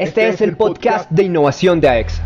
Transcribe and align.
Este 0.00 0.30
es 0.30 0.40
el 0.40 0.56
podcast 0.56 1.10
de 1.10 1.24
innovación 1.24 1.78
de 1.78 1.86
AEXA, 1.86 2.22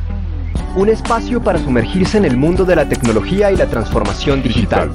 un 0.77 0.89
espacio 0.89 1.43
para 1.43 1.59
sumergirse 1.59 2.17
en 2.17 2.25
el 2.25 2.37
mundo 2.37 2.65
de 2.65 2.77
la 2.77 2.89
tecnología 2.89 3.51
y 3.51 3.57
la 3.57 3.67
transformación 3.67 4.45
digital, 4.45 4.93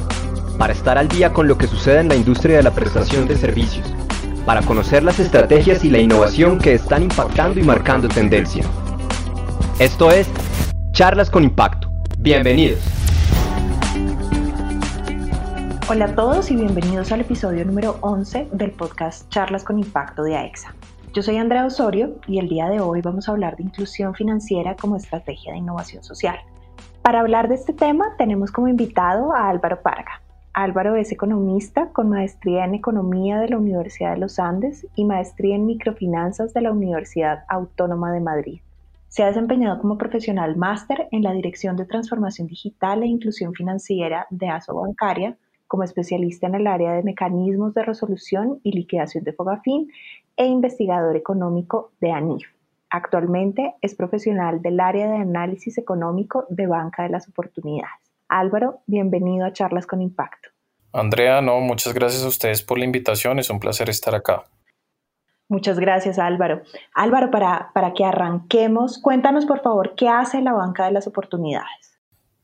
para 0.57 0.71
estar 0.71 0.97
al 0.97 1.10
día 1.10 1.34
con 1.34 1.50
lo 1.50 1.57
que 1.57 1.68
sucede 1.68 2.00
en 2.00 2.07
la 2.07 2.15
industria 2.15 2.55
de 2.55 2.63
la 2.63 2.71
prestación 2.71 3.28
de 3.28 3.36
servicios, 3.36 3.86
para 4.46 4.62
conocer 4.62 5.04
las 5.04 5.20
estrategias 5.20 5.84
y 5.84 5.89
la 5.89 5.97
innovación 5.97 6.57
que 6.57 6.73
están 6.73 7.04
impactando 7.04 7.59
y 7.59 7.63
marcando 7.63 8.07
tendencia. 8.07 8.63
Esto 9.77 10.09
es 10.09 10.30
Charlas 10.93 11.30
con 11.30 11.43
Impacto. 11.43 11.91
Bienvenidos. 12.18 12.80
Hola 15.89 16.05
a 16.05 16.16
todos 16.16 16.50
y 16.50 16.55
bienvenidos 16.55 17.11
al 17.11 17.20
episodio 17.20 17.66
número 17.66 17.98
11 18.00 18.48
del 18.54 18.71
podcast 18.71 19.30
Charlas 19.30 19.66
con 19.66 19.80
Impacto 19.80 20.23
de 20.23 20.38
AEXA. 20.38 20.73
Yo 21.12 21.23
soy 21.23 21.38
Andrea 21.38 21.66
Osorio 21.66 22.20
y 22.28 22.38
el 22.38 22.48
día 22.48 22.70
de 22.70 22.82
hoy 22.82 23.02
vamos 23.02 23.27
a 23.27 23.31
hablar 23.31 23.58
de 23.58 23.63
inclusión 23.63 24.13
financiera 24.13 24.76
como 24.76 24.95
estrategia 24.95 25.52
de 25.52 25.58
innovación 25.58 26.04
social. 26.04 26.38
Para 27.02 27.22
hablar 27.22 27.50
de 27.50 27.55
este 27.55 27.73
tema 27.73 28.13
tenemos 28.20 28.52
como 28.52 28.67
invitado 28.67 29.34
a 29.34 29.50
Álvaro 29.50 29.81
Parga. 29.81 30.22
Álvaro 30.53 30.95
es 30.95 31.12
economista 31.12 31.90
con 31.94 32.09
maestría 32.09 32.64
en 32.64 32.76
Economía 32.76 33.40
de 33.40 33.50
la 33.50 33.58
Universidad 33.58 34.14
de 34.14 34.20
los 34.20 34.38
Andes 34.38 34.86
y 34.95 35.03
maestría 35.03 35.55
en 35.55 35.66
Microfinanzas 35.66 36.53
de 36.53 36.62
la 36.62 36.72
Universidad 36.72 37.44
Autónoma 37.48 38.12
de 38.12 38.20
Madrid. 38.20 38.62
Se 39.08 39.23
ha 39.23 39.28
desempeñado 39.28 39.81
como 39.81 39.98
profesional 39.98 40.58
máster 40.58 41.08
en 41.12 41.23
la 41.23 41.34
Dirección 41.34 41.76
de 41.76 41.86
Transformación 41.86 42.48
Digital 42.48 43.02
e 43.02 43.08
Inclusión 43.08 43.55
Financiera 43.55 44.28
de 44.30 44.50
ASO 44.50 44.76
Bancaria, 44.76 45.36
como 45.66 45.84
especialista 45.84 46.48
en 46.48 46.55
el 46.55 46.67
área 46.67 46.94
de 46.94 47.03
mecanismos 47.03 47.73
de 47.73 47.84
resolución 47.84 48.59
y 48.64 48.72
liquidación 48.72 49.23
de 49.23 49.34
Fogafín 49.34 49.88
e 50.39 50.45
investigador 50.45 51.17
económico 51.17 51.91
de 51.99 52.11
ANIF. 52.13 52.47
Actualmente 52.89 53.75
es 53.81 53.93
profesional 53.93 54.61
del 54.61 54.80
área 54.80 55.11
de 55.11 55.17
análisis 55.17 55.77
económico 55.77 56.45
de 56.50 56.66
Banca 56.66 57.03
de 57.03 57.09
las 57.09 57.27
Oportunidades. 57.27 58.00
Álvaro, 58.30 58.80
bienvenido 58.88 59.45
a 59.45 59.52
Charlas 59.52 59.86
con 59.86 60.02
Impacto. 60.02 60.49
Andrea, 60.94 61.41
no, 61.41 61.59
muchas 61.59 61.94
gracias 61.94 62.23
a 62.23 62.30
ustedes 62.30 62.64
por 62.64 62.80
la 62.80 62.86
invitación, 62.86 63.38
es 63.38 63.49
un 63.49 63.59
placer 63.59 63.89
estar 63.89 64.16
acá. 64.16 64.45
Muchas 65.49 65.77
gracias, 65.77 66.17
Álvaro. 66.17 66.61
Álvaro, 66.94 67.31
para, 67.31 67.71
para 67.73 67.94
que 67.94 68.05
arranquemos, 68.05 68.97
cuéntanos 68.97 69.45
por 69.45 69.61
favor 69.61 69.95
qué 69.95 70.08
hace 70.08 70.42
la 70.42 70.53
Banca 70.53 70.86
de 70.86 70.92
las 70.92 71.05
Oportunidades. 71.05 71.98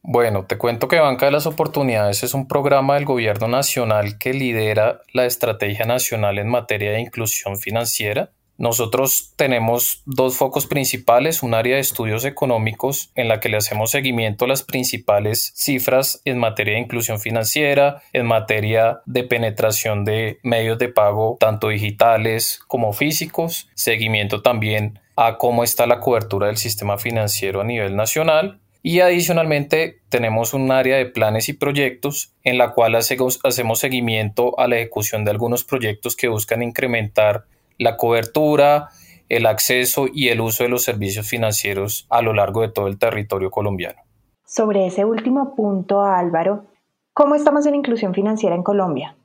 Bueno, 0.08 0.46
te 0.46 0.60
cuento 0.60 0.88
que 0.88 1.00
Banca 1.00 1.26
de 1.26 1.32
las 1.32 1.48
Oportunidades 1.48 2.22
es 2.22 2.36
un 2.36 2.48
programa 2.48 2.94
del 2.94 3.06
Gobierno 3.06 3.48
Nacional 3.48 4.20
que 4.20 4.36
lidera 4.36 5.02
la 5.14 5.26
Estrategia 5.26 5.86
Nacional 5.86 6.38
en 6.38 6.48
materia 6.48 6.92
de 6.92 7.00
inclusión 7.00 7.58
financiera. 7.58 8.30
Nosotros 8.60 9.34
tenemos 9.36 10.04
dos 10.06 10.38
focos 10.38 10.68
principales, 10.68 11.42
un 11.42 11.56
área 11.56 11.74
de 11.74 11.82
estudios 11.82 12.24
económicos 12.24 13.10
en 13.16 13.28
la 13.28 13.40
que 13.40 13.50
le 13.50 13.58
hacemos 13.58 13.90
seguimiento 13.90 14.46
a 14.46 14.48
las 14.48 14.62
principales 14.62 15.52
cifras 15.56 16.22
en 16.24 16.38
materia 16.38 16.76
de 16.76 16.82
inclusión 16.82 17.20
financiera, 17.20 18.04
en 18.14 18.28
materia 18.28 19.02
de 19.08 19.24
penetración 19.24 20.06
de 20.06 20.38
medios 20.44 20.78
de 20.78 20.90
pago 20.90 21.36
tanto 21.40 21.70
digitales 21.70 22.60
como 22.68 22.94
físicos, 22.94 23.70
seguimiento 23.74 24.44
también 24.44 25.00
a 25.16 25.40
cómo 25.40 25.64
está 25.64 25.88
la 25.88 26.00
cobertura 26.00 26.46
del 26.46 26.58
sistema 26.58 27.00
financiero 27.00 27.62
a 27.62 27.64
nivel 27.64 27.96
nacional 27.96 28.60
y 28.88 29.00
adicionalmente 29.00 30.02
tenemos 30.10 30.54
un 30.54 30.72
área 30.72 30.98
de 30.98 31.08
planes 31.08 31.50
y 31.50 31.54
proyectos 31.54 32.36
en 32.44 32.60
la 32.60 32.74
cual 32.74 32.94
hacemos, 32.94 33.40
seguimiento 33.80 34.60
a 34.60 34.68
la 34.68 34.76
ejecución 34.76 35.26
de 35.26 35.32
algunos 35.32 35.64
proyectos 35.64 36.16
que 36.16 36.28
buscan 36.28 36.62
incrementar 36.62 37.46
la 37.80 37.98
cobertura, 37.98 38.90
el 39.28 39.48
acceso 39.48 40.06
y 40.14 40.28
el 40.28 40.40
uso 40.40 40.66
de 40.66 40.70
los 40.70 40.84
servicios 40.84 41.28
financieros 41.28 42.06
a 42.12 42.22
lo 42.22 42.34
largo 42.34 42.62
de 42.62 42.70
todo 42.70 42.86
el 42.86 43.00
territorio 43.00 43.50
colombiano. 43.50 44.04
Sobre 44.46 44.86
ese 44.86 45.04
último 45.04 45.56
punto, 45.56 46.04
Álvaro, 46.04 46.68
¿cómo 47.12 47.34
estamos 47.34 47.66
en 47.66 47.74
inclusión 47.74 48.14
financiera 48.14 48.54
en 48.54 48.62
Colombia? 48.62 49.16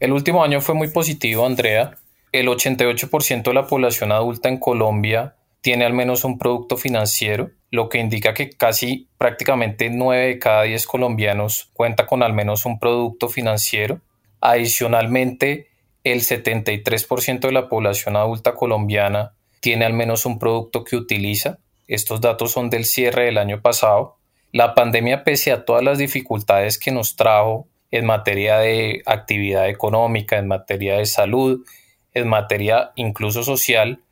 El 0.00 0.10
último 0.10 0.42
año 0.42 0.60
fue 0.60 0.74
muy 0.74 0.88
positivo, 0.88 1.46
Andrea. 1.46 1.92
El 2.32 2.48
88% 2.48 3.44
de 3.44 3.54
la 3.54 3.68
población 3.68 4.10
adulta 4.10 4.48
en 4.48 4.58
Colombia 4.58 5.36
tiene 5.66 5.84
al 5.84 5.94
menos 5.94 6.22
un 6.22 6.38
producto 6.38 6.76
financiero, 6.76 7.50
lo 7.72 7.88
que 7.88 7.98
indica 7.98 8.34
que 8.34 8.50
casi 8.50 9.08
prácticamente 9.18 9.90
9 9.90 10.26
de 10.26 10.38
cada 10.38 10.62
10 10.62 10.86
colombianos 10.86 11.70
cuenta 11.72 12.06
con 12.06 12.22
al 12.22 12.32
menos 12.32 12.66
un 12.66 12.78
producto 12.78 13.28
financiero. 13.28 14.00
Adicionalmente, 14.40 15.66
el 16.04 16.20
73% 16.20 17.40
de 17.40 17.50
la 17.50 17.68
población 17.68 18.14
adulta 18.14 18.54
colombiana 18.54 19.34
tiene 19.58 19.86
al 19.86 19.92
menos 19.92 20.24
un 20.24 20.38
producto 20.38 20.84
que 20.84 20.94
utiliza. 20.94 21.58
Estos 21.88 22.20
datos 22.20 22.52
son 22.52 22.70
del 22.70 22.84
cierre 22.84 23.24
del 23.24 23.36
año 23.36 23.60
pasado. 23.60 24.18
La 24.52 24.72
pandemia, 24.72 25.24
pese 25.24 25.50
a 25.50 25.64
todas 25.64 25.82
las 25.82 25.98
dificultades 25.98 26.78
que 26.78 26.92
nos 26.92 27.16
trajo 27.16 27.66
en 27.90 28.06
materia 28.06 28.58
de 28.58 29.02
actividad 29.04 29.68
económica, 29.68 30.38
en 30.38 30.46
materia 30.46 30.98
de 30.98 31.06
salud, 31.06 31.66
en 32.14 32.28
materia 32.28 32.92
incluso 32.94 33.42
social, 33.42 34.04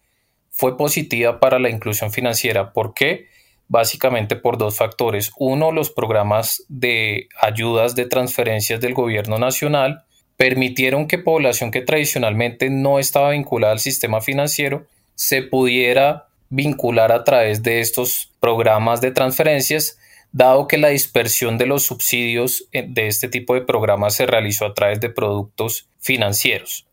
fue 0.56 0.76
positiva 0.76 1.40
para 1.40 1.58
la 1.58 1.68
inclusión 1.68 2.12
financiera. 2.12 2.72
¿Por 2.72 2.94
qué? 2.94 3.26
Básicamente 3.66 4.36
por 4.36 4.56
dos 4.56 4.76
factores. 4.76 5.32
Uno, 5.36 5.72
los 5.72 5.90
programas 5.90 6.64
de 6.68 7.28
ayudas 7.40 7.96
de 7.96 8.06
transferencias 8.06 8.80
del 8.80 8.94
gobierno 8.94 9.38
nacional 9.38 10.04
permitieron 10.36 11.08
que 11.08 11.18
población 11.18 11.72
que 11.72 11.80
tradicionalmente 11.80 12.70
no 12.70 13.00
estaba 13.00 13.30
vinculada 13.30 13.72
al 13.72 13.80
sistema 13.80 14.20
financiero 14.20 14.86
se 15.16 15.42
pudiera 15.42 16.28
vincular 16.50 17.10
a 17.10 17.24
través 17.24 17.64
de 17.64 17.80
estos 17.80 18.30
programas 18.38 19.00
de 19.00 19.10
transferencias, 19.10 19.98
dado 20.30 20.68
que 20.68 20.78
la 20.78 20.88
dispersión 20.88 21.58
de 21.58 21.66
los 21.66 21.82
subsidios 21.82 22.68
eh, 22.70 22.84
de 22.88 23.08
este 23.08 23.28
tipo 23.28 23.54
de 23.54 23.62
programas 23.62 24.14
se 24.14 24.26
realizó 24.26 24.66
a 24.66 24.74
través 24.74 25.00
de 25.00 25.08
productos 25.08 25.88
financieros. 25.98 26.86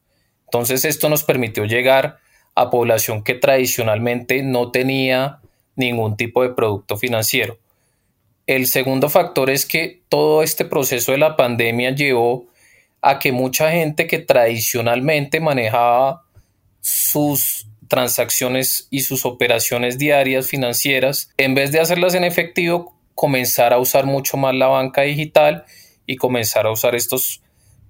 Entonces 0.45 0.83
esto 0.83 1.09
nos 1.09 1.23
permitió 1.23 1.65
llegar 1.65 2.17
a 2.55 2.69
población 2.69 3.23
que 3.23 3.35
tradicionalmente 3.35 4.43
no 4.43 4.71
tenía 4.71 5.39
ningún 5.75 6.17
tipo 6.17 6.43
de 6.43 6.49
producto 6.49 6.97
financiero. 6.97 7.57
El 8.47 8.67
segundo 8.67 9.09
factor 9.09 9.49
es 9.49 9.65
que 9.65 10.01
todo 10.09 10.43
este 10.43 10.65
proceso 10.65 11.11
de 11.11 11.17
la 11.17 11.35
pandemia 11.35 11.91
llevó 11.91 12.47
a 13.01 13.19
que 13.19 13.31
mucha 13.31 13.71
gente 13.71 14.07
que 14.07 14.19
tradicionalmente 14.19 15.39
manejaba 15.39 16.23
sus 16.81 17.67
transacciones 17.87 18.87
y 18.89 19.01
sus 19.01 19.25
operaciones 19.25 19.97
diarias 19.97 20.47
financieras, 20.47 21.29
en 21.37 21.55
vez 21.55 21.71
de 21.71 21.79
hacerlas 21.79 22.13
en 22.13 22.23
efectivo, 22.23 22.95
comenzar 23.15 23.73
a 23.73 23.79
usar 23.79 24.05
mucho 24.05 24.37
más 24.37 24.55
la 24.55 24.67
banca 24.67 25.01
digital 25.01 25.65
y 26.05 26.15
comenzar 26.15 26.65
a 26.65 26.71
usar 26.71 26.95
estos 26.95 27.41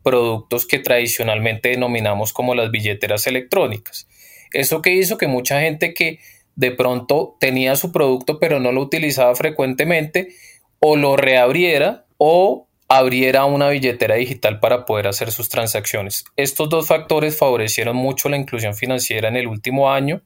productos 0.03 0.65
que 0.65 0.79
tradicionalmente 0.79 1.69
denominamos 1.69 2.33
como 2.33 2.55
las 2.55 2.71
billeteras 2.71 3.27
electrónicas. 3.27 4.07
Eso 4.53 4.81
que 4.81 4.93
hizo 4.93 5.17
que 5.17 5.27
mucha 5.27 5.61
gente 5.61 5.93
que 5.93 6.19
de 6.55 6.71
pronto 6.71 7.37
tenía 7.39 7.75
su 7.75 7.91
producto 7.91 8.39
pero 8.39 8.59
no 8.59 8.71
lo 8.71 8.81
utilizaba 8.81 9.33
frecuentemente 9.35 10.29
o 10.79 10.95
lo 10.95 11.15
reabriera 11.15 12.05
o 12.17 12.67
abriera 12.87 13.45
una 13.45 13.69
billetera 13.69 14.15
digital 14.15 14.59
para 14.59 14.85
poder 14.85 15.07
hacer 15.07 15.31
sus 15.31 15.47
transacciones. 15.47 16.25
Estos 16.35 16.67
dos 16.69 16.87
factores 16.87 17.37
favorecieron 17.37 17.95
mucho 17.95 18.27
la 18.27 18.35
inclusión 18.35 18.75
financiera 18.75 19.29
en 19.29 19.37
el 19.37 19.47
último 19.47 19.91
año. 19.91 20.21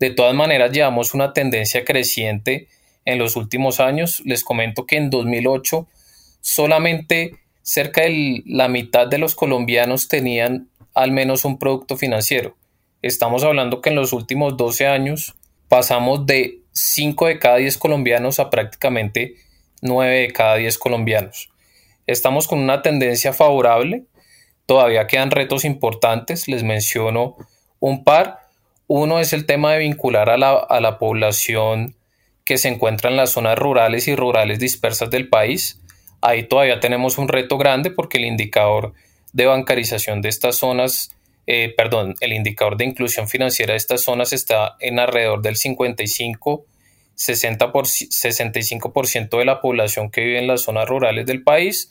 De 0.00 0.10
todas 0.10 0.34
maneras, 0.34 0.72
llevamos 0.72 1.14
una 1.14 1.32
tendencia 1.32 1.84
creciente 1.84 2.66
en 3.04 3.18
los 3.18 3.36
últimos 3.36 3.78
años. 3.78 4.22
Les 4.24 4.42
comento 4.42 4.86
que 4.86 4.96
en 4.96 5.08
2008 5.08 5.86
solamente 6.40 7.36
cerca 7.62 8.02
de 8.02 8.42
la 8.44 8.66
mitad 8.66 9.06
de 9.06 9.18
los 9.18 9.36
colombianos 9.36 10.08
tenían 10.08 10.68
al 10.94 11.12
menos 11.12 11.44
un 11.44 11.60
producto 11.60 11.96
financiero. 11.96 12.56
Estamos 13.02 13.44
hablando 13.44 13.80
que 13.80 13.88
en 13.88 13.96
los 13.96 14.12
últimos 14.12 14.58
12 14.58 14.86
años 14.86 15.34
pasamos 15.68 16.26
de 16.26 16.58
5 16.72 17.28
de 17.28 17.38
cada 17.38 17.56
10 17.56 17.78
colombianos 17.78 18.38
a 18.40 18.50
prácticamente 18.50 19.36
9 19.80 20.20
de 20.20 20.32
cada 20.32 20.56
10 20.56 20.76
colombianos. 20.76 21.48
Estamos 22.06 22.46
con 22.46 22.58
una 22.58 22.82
tendencia 22.82 23.32
favorable, 23.32 24.04
todavía 24.66 25.06
quedan 25.06 25.30
retos 25.30 25.64
importantes, 25.64 26.46
les 26.46 26.62
menciono 26.62 27.36
un 27.78 28.04
par. 28.04 28.40
Uno 28.86 29.18
es 29.18 29.32
el 29.32 29.46
tema 29.46 29.72
de 29.72 29.78
vincular 29.78 30.28
a 30.28 30.36
la, 30.36 30.52
a 30.52 30.80
la 30.80 30.98
población 30.98 31.94
que 32.44 32.58
se 32.58 32.68
encuentra 32.68 33.08
en 33.08 33.16
las 33.16 33.30
zonas 33.30 33.58
rurales 33.58 34.08
y 34.08 34.14
rurales 34.14 34.58
dispersas 34.58 35.08
del 35.10 35.30
país. 35.30 35.80
Ahí 36.20 36.42
todavía 36.42 36.80
tenemos 36.80 37.16
un 37.16 37.28
reto 37.28 37.56
grande 37.56 37.90
porque 37.90 38.18
el 38.18 38.26
indicador 38.26 38.92
de 39.32 39.46
bancarización 39.46 40.20
de 40.20 40.28
estas 40.28 40.56
zonas 40.56 41.16
eh, 41.52 41.74
perdón, 41.76 42.14
el 42.20 42.32
indicador 42.32 42.76
de 42.76 42.84
inclusión 42.84 43.26
financiera 43.26 43.72
de 43.72 43.78
estas 43.78 44.02
zonas 44.02 44.32
está 44.32 44.76
en 44.78 45.00
alrededor 45.00 45.42
del 45.42 45.56
55, 45.56 46.64
60 47.16 47.72
por, 47.72 47.86
65% 47.86 49.36
de 49.36 49.44
la 49.44 49.60
población 49.60 50.12
que 50.12 50.20
vive 50.20 50.38
en 50.38 50.46
las 50.46 50.60
zonas 50.60 50.88
rurales 50.88 51.26
del 51.26 51.42
país, 51.42 51.90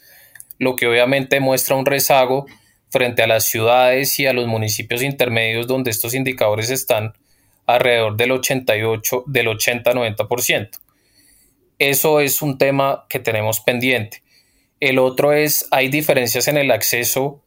lo 0.59 0.77
que 0.77 0.87
obviamente 0.87 1.41
muestra 1.41 1.75
un 1.75 1.85
rezago 1.85 2.45
frente 2.89 3.21
a 3.21 3.27
las 3.27 3.49
ciudades 3.49 4.17
y 4.17 4.27
a 4.27 4.31
los 4.31 4.47
municipios 4.47 5.03
intermedios 5.03 5.67
donde 5.67 5.91
estos 5.91 6.13
indicadores 6.13 6.69
están 6.69 7.11
alrededor 7.65 8.15
del 8.15 8.31
88, 8.31 9.25
del 9.27 9.47
80-90%. 9.47 10.69
Eso 11.79 12.21
es 12.21 12.41
un 12.41 12.57
tema 12.57 13.07
que 13.09 13.19
tenemos 13.19 13.59
pendiente. 13.59 14.23
El 14.79 14.99
otro 14.99 15.33
es, 15.33 15.67
hay 15.69 15.89
diferencias 15.89 16.47
en 16.47 16.55
el 16.55 16.71
acceso 16.71 17.43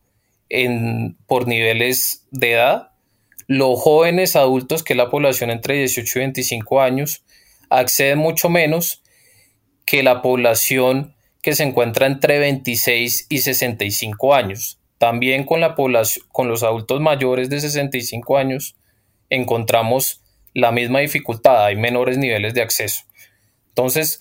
en, 0.52 1.16
por 1.26 1.48
niveles 1.48 2.26
de 2.30 2.52
edad. 2.52 2.90
Los 3.48 3.80
jóvenes 3.80 4.36
adultos, 4.36 4.82
que 4.82 4.92
es 4.92 4.96
la 4.96 5.10
población 5.10 5.50
entre 5.50 5.78
18 5.78 6.18
y 6.18 6.20
25 6.20 6.80
años, 6.80 7.24
acceden 7.70 8.18
mucho 8.18 8.48
menos 8.50 9.02
que 9.86 10.02
la 10.02 10.22
población 10.22 11.14
que 11.40 11.54
se 11.54 11.64
encuentra 11.64 12.06
entre 12.06 12.38
26 12.38 13.26
y 13.28 13.38
65 13.38 14.34
años. 14.34 14.78
También 14.98 15.44
con, 15.44 15.60
la 15.60 15.74
población, 15.74 16.24
con 16.30 16.48
los 16.48 16.62
adultos 16.62 17.00
mayores 17.00 17.50
de 17.50 17.60
65 17.60 18.38
años 18.38 18.76
encontramos 19.30 20.20
la 20.54 20.70
misma 20.70 21.00
dificultad, 21.00 21.64
hay 21.64 21.76
menores 21.76 22.18
niveles 22.18 22.52
de 22.52 22.60
acceso. 22.60 23.04
Entonces, 23.68 24.20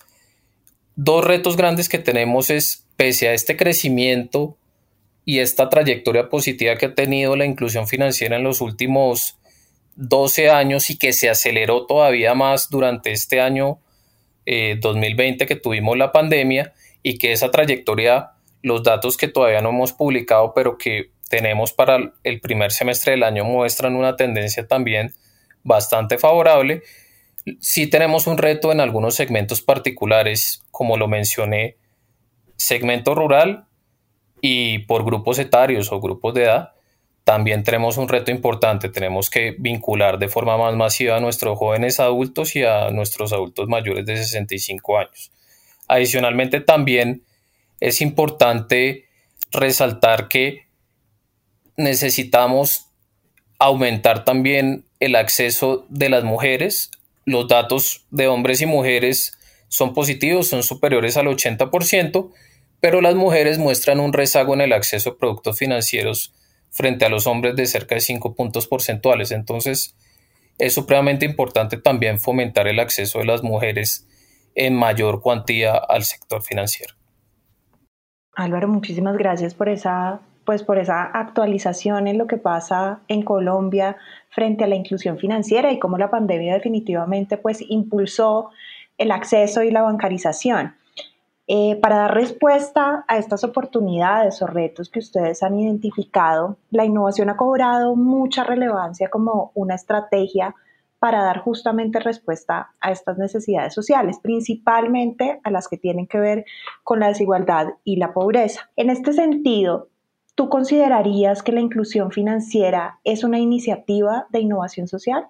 dos 0.96 1.24
retos 1.24 1.58
grandes 1.58 1.90
que 1.90 1.98
tenemos 1.98 2.48
es, 2.48 2.86
pese 2.96 3.28
a 3.28 3.34
este 3.34 3.56
crecimiento 3.56 4.56
y 5.24 5.38
esta 5.38 5.68
trayectoria 5.68 6.28
positiva 6.28 6.76
que 6.76 6.86
ha 6.86 6.94
tenido 6.94 7.36
la 7.36 7.44
inclusión 7.44 7.86
financiera 7.86 8.36
en 8.36 8.42
los 8.42 8.60
últimos 8.60 9.38
12 9.94 10.50
años 10.50 10.90
y 10.90 10.98
que 10.98 11.12
se 11.12 11.28
aceleró 11.28 11.86
todavía 11.86 12.34
más 12.34 12.70
durante 12.70 13.12
este 13.12 13.40
año 13.40 13.78
2020 14.46 15.44
eh, 15.44 15.46
que 15.46 15.56
tuvimos 15.56 15.96
la 15.96 16.10
pandemia 16.10 16.72
y 17.02 17.18
que 17.18 17.32
esa 17.32 17.50
trayectoria, 17.50 18.32
los 18.62 18.82
datos 18.82 19.16
que 19.16 19.28
todavía 19.28 19.60
no 19.60 19.70
hemos 19.70 19.92
publicado, 19.92 20.52
pero 20.54 20.78
que 20.78 21.10
tenemos 21.28 21.72
para 21.72 22.12
el 22.24 22.40
primer 22.40 22.72
semestre 22.72 23.12
del 23.12 23.22
año 23.22 23.44
muestran 23.44 23.96
una 23.96 24.16
tendencia 24.16 24.66
también 24.66 25.12
bastante 25.62 26.18
favorable. 26.18 26.82
Sí 27.60 27.86
tenemos 27.88 28.26
un 28.26 28.38
reto 28.38 28.72
en 28.72 28.80
algunos 28.80 29.14
segmentos 29.14 29.62
particulares, 29.62 30.62
como 30.70 30.96
lo 30.96 31.08
mencioné, 31.08 31.76
segmento 32.56 33.14
rural 33.14 33.66
y 34.42 34.80
por 34.80 35.04
grupos 35.04 35.38
etarios 35.38 35.90
o 35.92 36.00
grupos 36.00 36.34
de 36.34 36.42
edad, 36.42 36.72
también 37.24 37.62
tenemos 37.62 37.96
un 37.96 38.08
reto 38.08 38.32
importante, 38.32 38.88
tenemos 38.88 39.30
que 39.30 39.54
vincular 39.56 40.18
de 40.18 40.28
forma 40.28 40.58
más 40.58 40.74
masiva 40.74 41.16
a 41.16 41.20
nuestros 41.20 41.56
jóvenes 41.56 42.00
adultos 42.00 42.56
y 42.56 42.64
a 42.64 42.90
nuestros 42.90 43.32
adultos 43.32 43.68
mayores 43.68 44.04
de 44.04 44.16
65 44.16 44.98
años. 44.98 45.30
Adicionalmente, 45.86 46.60
también 46.60 47.22
es 47.80 48.00
importante 48.00 49.06
resaltar 49.52 50.26
que 50.26 50.66
necesitamos 51.76 52.86
aumentar 53.58 54.24
también 54.24 54.84
el 54.98 55.14
acceso 55.14 55.86
de 55.88 56.08
las 56.08 56.24
mujeres. 56.24 56.90
Los 57.24 57.46
datos 57.46 58.04
de 58.10 58.26
hombres 58.26 58.60
y 58.60 58.66
mujeres 58.66 59.38
son 59.68 59.94
positivos, 59.94 60.48
son 60.48 60.64
superiores 60.64 61.16
al 61.16 61.26
80%, 61.26 62.30
pero 62.82 63.00
las 63.00 63.14
mujeres 63.14 63.58
muestran 63.58 64.00
un 64.00 64.12
rezago 64.12 64.54
en 64.54 64.60
el 64.60 64.72
acceso 64.72 65.10
a 65.10 65.16
productos 65.16 65.56
financieros 65.56 66.34
frente 66.68 67.04
a 67.04 67.08
los 67.08 67.28
hombres 67.28 67.54
de 67.54 67.66
cerca 67.66 67.94
de 67.94 68.00
5 68.00 68.34
puntos 68.34 68.66
porcentuales. 68.66 69.30
Entonces, 69.30 69.94
es 70.58 70.74
supremamente 70.74 71.24
importante 71.24 71.76
también 71.76 72.18
fomentar 72.18 72.66
el 72.66 72.80
acceso 72.80 73.20
de 73.20 73.26
las 73.26 73.44
mujeres 73.44 74.08
en 74.56 74.74
mayor 74.74 75.20
cuantía 75.20 75.74
al 75.76 76.02
sector 76.02 76.42
financiero. 76.42 76.94
Álvaro, 78.34 78.66
muchísimas 78.66 79.16
gracias 79.16 79.54
por 79.54 79.68
esa, 79.68 80.18
pues 80.44 80.64
por 80.64 80.78
esa 80.78 81.04
actualización 81.04 82.08
en 82.08 82.18
lo 82.18 82.26
que 82.26 82.36
pasa 82.36 82.98
en 83.06 83.22
Colombia 83.22 83.96
frente 84.30 84.64
a 84.64 84.66
la 84.66 84.74
inclusión 84.74 85.18
financiera 85.18 85.70
y 85.70 85.78
cómo 85.78 85.98
la 85.98 86.10
pandemia 86.10 86.54
definitivamente 86.54 87.36
pues 87.36 87.60
impulsó 87.60 88.50
el 88.98 89.12
acceso 89.12 89.62
y 89.62 89.70
la 89.70 89.82
bancarización. 89.82 90.74
Eh, 91.54 91.76
para 91.82 91.96
dar 91.96 92.14
respuesta 92.14 93.04
a 93.06 93.18
estas 93.18 93.44
oportunidades 93.44 94.40
o 94.40 94.46
retos 94.46 94.88
que 94.88 95.00
ustedes 95.00 95.42
han 95.42 95.58
identificado, 95.58 96.56
la 96.70 96.86
innovación 96.86 97.28
ha 97.28 97.36
cobrado 97.36 97.94
mucha 97.94 98.42
relevancia 98.42 99.10
como 99.10 99.52
una 99.54 99.74
estrategia 99.74 100.54
para 100.98 101.22
dar 101.22 101.40
justamente 101.40 102.00
respuesta 102.00 102.72
a 102.80 102.90
estas 102.90 103.18
necesidades 103.18 103.74
sociales, 103.74 104.18
principalmente 104.22 105.40
a 105.44 105.50
las 105.50 105.68
que 105.68 105.76
tienen 105.76 106.06
que 106.06 106.20
ver 106.20 106.46
con 106.84 107.00
la 107.00 107.08
desigualdad 107.08 107.74
y 107.84 107.96
la 107.96 108.14
pobreza. 108.14 108.70
En 108.76 108.88
este 108.88 109.12
sentido, 109.12 109.90
¿tú 110.34 110.48
considerarías 110.48 111.42
que 111.42 111.52
la 111.52 111.60
inclusión 111.60 112.12
financiera 112.12 112.98
es 113.04 113.24
una 113.24 113.38
iniciativa 113.38 114.26
de 114.30 114.40
innovación 114.40 114.88
social? 114.88 115.26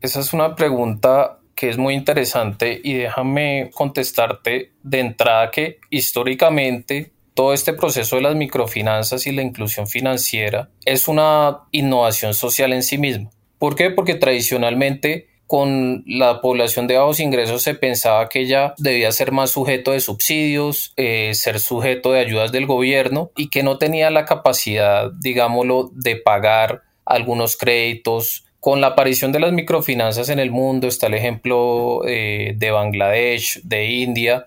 Esa 0.00 0.18
es 0.18 0.32
una 0.32 0.56
pregunta 0.56 1.38
que 1.54 1.68
es 1.68 1.78
muy 1.78 1.94
interesante 1.94 2.80
y 2.82 2.94
déjame 2.94 3.70
contestarte 3.74 4.72
de 4.82 5.00
entrada 5.00 5.50
que 5.50 5.78
históricamente 5.90 7.12
todo 7.34 7.52
este 7.52 7.72
proceso 7.72 8.16
de 8.16 8.22
las 8.22 8.34
microfinanzas 8.34 9.26
y 9.26 9.32
la 9.32 9.42
inclusión 9.42 9.86
financiera 9.86 10.70
es 10.84 11.08
una 11.08 11.60
innovación 11.70 12.34
social 12.34 12.72
en 12.72 12.82
sí 12.82 12.98
misma. 12.98 13.30
¿Por 13.58 13.76
qué? 13.76 13.90
Porque 13.90 14.14
tradicionalmente 14.14 15.28
con 15.46 16.02
la 16.06 16.40
población 16.40 16.86
de 16.86 16.96
bajos 16.96 17.20
ingresos 17.20 17.62
se 17.62 17.74
pensaba 17.74 18.28
que 18.28 18.40
ella 18.40 18.74
debía 18.78 19.12
ser 19.12 19.32
más 19.32 19.50
sujeto 19.50 19.92
de 19.92 20.00
subsidios, 20.00 20.94
eh, 20.96 21.34
ser 21.34 21.60
sujeto 21.60 22.12
de 22.12 22.20
ayudas 22.20 22.52
del 22.52 22.66
gobierno 22.66 23.30
y 23.36 23.50
que 23.50 23.62
no 23.62 23.76
tenía 23.76 24.10
la 24.10 24.24
capacidad, 24.24 25.10
digámoslo, 25.20 25.90
de 25.92 26.16
pagar 26.16 26.82
algunos 27.04 27.58
créditos, 27.58 28.46
con 28.62 28.80
la 28.80 28.86
aparición 28.86 29.32
de 29.32 29.40
las 29.40 29.52
microfinanzas 29.52 30.28
en 30.28 30.38
el 30.38 30.52
mundo, 30.52 30.86
está 30.86 31.08
el 31.08 31.14
ejemplo 31.14 32.02
eh, 32.06 32.54
de 32.56 32.70
Bangladesh, 32.70 33.60
de 33.64 33.86
India, 33.86 34.46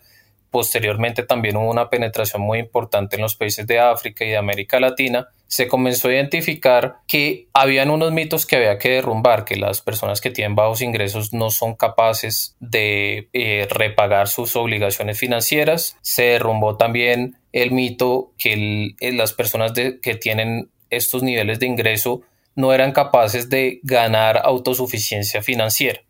posteriormente 0.52 1.24
también 1.24 1.58
hubo 1.58 1.70
una 1.70 1.90
penetración 1.90 2.42
muy 2.42 2.60
importante 2.60 3.18
en 3.18 3.24
los 3.24 3.36
países 3.36 3.68
de 3.68 3.78
África 3.78 4.24
y 4.24 4.30
de 4.30 4.38
América 4.38 4.80
Latina, 4.80 5.28
se 5.48 5.68
comenzó 5.68 6.08
a 6.08 6.14
identificar 6.14 6.96
que 7.10 7.50
habían 7.52 7.90
unos 7.90 8.14
mitos 8.14 8.46
que 8.46 8.56
había 8.56 8.78
que 8.78 8.92
derrumbar, 8.92 9.44
que 9.44 9.58
las 9.58 9.82
personas 9.82 10.22
que 10.22 10.32
tienen 10.32 10.56
bajos 10.56 10.82
ingresos 10.82 11.34
no 11.34 11.50
son 11.50 11.76
capaces 11.76 12.56
de 12.62 13.28
eh, 13.34 13.68
repagar 13.70 14.30
sus 14.30 14.56
obligaciones 14.56 15.20
financieras. 15.20 15.98
Se 16.02 16.24
derrumbó 16.24 16.78
también 16.78 17.36
el 17.52 17.72
mito 17.72 18.32
que 18.38 18.96
las 19.02 19.34
personas 19.34 19.74
que 19.74 20.16
tienen 20.16 20.70
estos 20.90 21.22
niveles 21.22 21.60
de 21.60 21.66
ingreso 21.66 22.22
no 22.56 22.74
eran 22.74 22.92
capaces 22.92 23.50
de 23.50 23.80
ganar 23.84 24.42
autosuficiencia 24.44 25.42
financiera. 25.42 26.02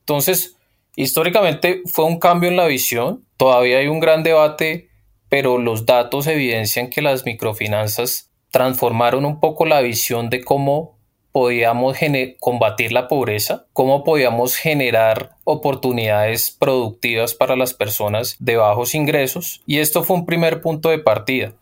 Entonces, 0.00 0.56
históricamente 0.96 1.82
fue 1.86 2.04
un 2.04 2.18
cambio 2.18 2.50
en 2.50 2.56
la 2.56 2.66
visión, 2.66 3.24
todavía 3.36 3.78
hay 3.78 3.88
un 3.88 4.00
gran 4.00 4.22
debate, 4.22 4.88
pero 5.28 5.58
los 5.58 5.86
datos 5.86 6.26
evidencian 6.26 6.90
que 6.90 7.02
las 7.02 7.24
microfinanzas 7.24 8.30
transformaron 8.50 9.24
un 9.24 9.40
poco 9.40 9.64
la 9.64 9.80
visión 9.80 10.28
de 10.28 10.42
cómo 10.42 10.98
podíamos 11.32 11.96
combatir 12.40 12.92
la 12.92 13.06
pobreza, 13.06 13.66
cómo 13.72 14.02
podíamos 14.02 14.56
generar 14.56 15.36
oportunidades 15.44 16.50
productivas 16.50 17.34
para 17.34 17.56
las 17.56 17.72
personas 17.72 18.36
de 18.40 18.56
bajos 18.56 18.94
ingresos 18.94 19.62
y 19.66 19.78
esto 19.78 20.02
fue 20.02 20.16
un 20.16 20.26
primer 20.26 20.60
punto 20.60 20.90
de 20.90 20.98
partida 20.98 21.54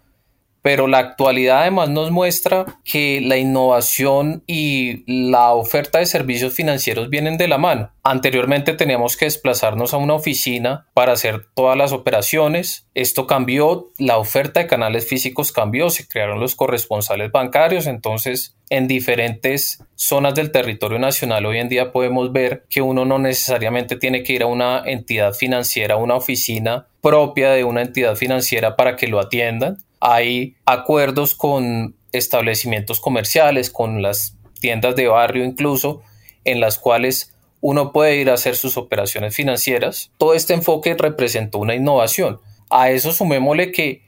pero 0.69 0.87
la 0.87 0.99
actualidad 0.99 1.63
además 1.63 1.89
nos 1.89 2.11
muestra 2.11 2.67
que 2.85 3.23
la 3.23 3.39
innovación 3.39 4.45
y 4.47 5.03
la 5.31 5.55
oferta 5.55 5.99
de 5.99 6.05
servicios 6.05 6.53
financieros 6.53 7.09
vienen 7.09 7.39
de 7.39 7.49
la 7.49 7.57
mano. 7.57 7.91
Anteriormente 8.03 8.75
teníamos 8.75 9.17
que 9.17 9.25
desplazarnos 9.25 9.95
a 9.95 9.97
una 9.97 10.13
oficina 10.13 10.87
para 10.93 11.13
hacer 11.13 11.47
todas 11.55 11.75
las 11.75 11.93
operaciones. 11.93 12.87
Esto 12.93 13.27
cambió, 13.27 13.89
la 13.97 14.19
oferta 14.19 14.61
de 14.61 14.67
canales 14.67 15.09
físicos 15.09 15.53
cambió, 15.53 15.89
se 15.89 16.07
crearon 16.07 16.39
los 16.39 16.55
corresponsales 16.55 17.33
bancarios, 17.33 17.87
entonces 17.87 18.55
en 18.69 18.89
diferentes 18.89 19.83
zonas 19.95 20.35
del 20.35 20.53
territorio 20.53 20.99
nacional 20.99 21.47
hoy 21.47 21.61
en 21.61 21.71
día 21.71 21.93
podemos 21.93 22.31
ver 22.31 22.67
que 22.69 22.83
uno 22.83 23.07
no 23.07 23.19
necesariamente 23.19 23.97
tiene 23.97 24.23
que 24.23 24.35
ir 24.35 24.43
a 24.43 24.47
una 24.47 24.83
entidad 24.85 25.33
financiera, 25.33 25.95
a 25.95 25.97
una 25.97 26.17
oficina 26.17 26.89
propia 27.01 27.53
de 27.53 27.65
una 27.65 27.81
entidad 27.81 28.17
financiera 28.17 28.77
para 28.77 28.97
que 28.97 29.07
lo 29.07 29.19
atiendan 29.19 29.79
hay 30.01 30.57
acuerdos 30.65 31.35
con 31.35 31.97
establecimientos 32.13 33.01
comerciales, 33.01 33.71
con 33.71 34.03
las 34.03 34.37
tiendas 34.61 34.97
de 34.97 35.09
barrio 35.09 35.45
incluso, 35.45 36.03
en 36.45 36.61
las 36.61 36.79
cuales 36.79 37.35
uno 37.61 37.93
puede 37.93 38.17
ir 38.17 38.31
a 38.31 38.35
hacer 38.35 38.57
sus 38.57 38.77
operaciones 38.77 39.35
financieras. 39.35 40.13
Todo 40.19 40.35
este 40.35 40.55
enfoque 40.55 40.95
representó 40.95 41.59
una 41.59 41.75
innovación. 41.75 42.41
A 42.71 42.91
eso 42.91 43.13
sumémosle 43.13 43.73
que 43.73 44.03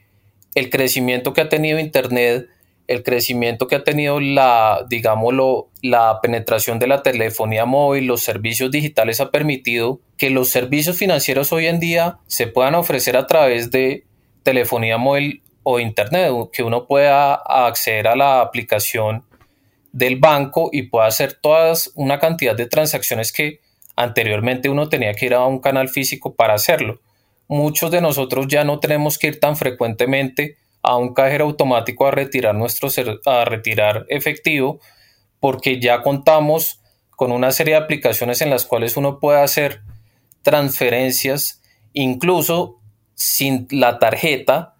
el 0.55 0.69
crecimiento 0.69 1.33
que 1.33 1.41
ha 1.41 1.49
tenido 1.49 1.79
Internet, 1.79 2.47
el 2.87 3.03
crecimiento 3.03 3.67
que 3.67 3.75
ha 3.75 3.83
tenido 3.83 4.19
la, 4.19 4.85
digámoslo, 4.89 5.69
la 5.81 6.19
penetración 6.21 6.79
de 6.79 6.87
la 6.87 7.03
telefonía 7.03 7.65
móvil, 7.65 8.05
los 8.05 8.21
servicios 8.21 8.71
digitales 8.71 9.21
ha 9.21 9.31
permitido 9.31 9.99
que 10.17 10.29
los 10.29 10.49
servicios 10.49 10.97
financieros 10.97 11.51
hoy 11.53 11.67
en 11.67 11.79
día 11.79 12.19
se 12.27 12.47
puedan 12.47 12.75
ofrecer 12.75 13.17
a 13.17 13.27
través 13.27 13.71
de 13.71 14.05
telefonía 14.43 14.97
móvil 14.97 15.41
o 15.63 15.79
internet, 15.79 16.31
que 16.51 16.63
uno 16.63 16.87
pueda 16.87 17.35
acceder 17.35 18.07
a 18.07 18.15
la 18.15 18.41
aplicación 18.41 19.25
del 19.91 20.17
banco 20.17 20.69
y 20.71 20.83
pueda 20.83 21.07
hacer 21.07 21.33
todas 21.33 21.91
una 21.95 22.19
cantidad 22.19 22.55
de 22.55 22.65
transacciones 22.65 23.31
que 23.31 23.59
anteriormente 23.95 24.69
uno 24.69 24.89
tenía 24.89 25.13
que 25.13 25.27
ir 25.27 25.33
a 25.33 25.45
un 25.45 25.59
canal 25.59 25.89
físico 25.89 26.33
para 26.33 26.53
hacerlo. 26.53 27.01
Muchos 27.47 27.91
de 27.91 28.01
nosotros 28.01 28.47
ya 28.47 28.63
no 28.63 28.79
tenemos 28.79 29.17
que 29.17 29.27
ir 29.27 29.39
tan 29.39 29.57
frecuentemente 29.57 30.57
a 30.81 30.95
un 30.95 31.13
cajero 31.13 31.45
automático 31.45 32.07
a 32.07 32.11
retirar 32.11 32.55
nuestro 32.55 32.89
a 33.25 33.45
retirar 33.45 34.05
efectivo 34.09 34.79
porque 35.39 35.79
ya 35.79 36.01
contamos 36.01 36.81
con 37.09 37.31
una 37.31 37.51
serie 37.51 37.75
de 37.75 37.81
aplicaciones 37.81 38.41
en 38.41 38.49
las 38.49 38.65
cuales 38.65 38.97
uno 38.97 39.19
puede 39.19 39.41
hacer 39.41 39.81
transferencias 40.41 41.61
incluso 41.93 42.79
sin 43.13 43.67
la 43.69 43.99
tarjeta 43.99 44.70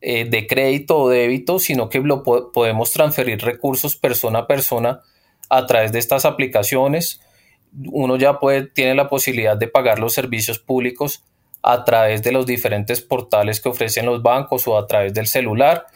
eh, 0.00 0.26
de 0.26 0.46
crédito 0.46 0.98
o 0.98 1.08
débito, 1.08 1.58
sino 1.58 1.88
que 1.88 1.98
lo 1.98 2.22
podemos 2.22 2.92
transferir 2.92 3.40
recursos 3.40 3.96
persona 3.96 4.40
a 4.40 4.46
persona 4.46 5.00
a 5.48 5.66
través 5.66 5.90
de 5.92 5.98
estas 5.98 6.24
aplicaciones. 6.24 7.20
Uno 7.90 8.16
ya 8.16 8.38
tiene 8.74 8.94
la 8.94 9.08
posibilidad 9.08 9.56
de 9.56 9.68
pagar 9.68 9.98
los 9.98 10.14
servicios 10.14 10.58
públicos 10.58 11.24
a 11.62 11.84
través 11.84 12.22
de 12.22 12.32
los 12.32 12.46
diferentes 12.46 13.00
portales 13.00 13.60
que 13.60 13.68
ofrecen 13.68 14.06
los 14.06 14.22
bancos 14.22 14.68
o 14.68 14.78
a 14.78 14.86
través 14.86 15.12
del 15.14 15.26
celular. 15.26 15.86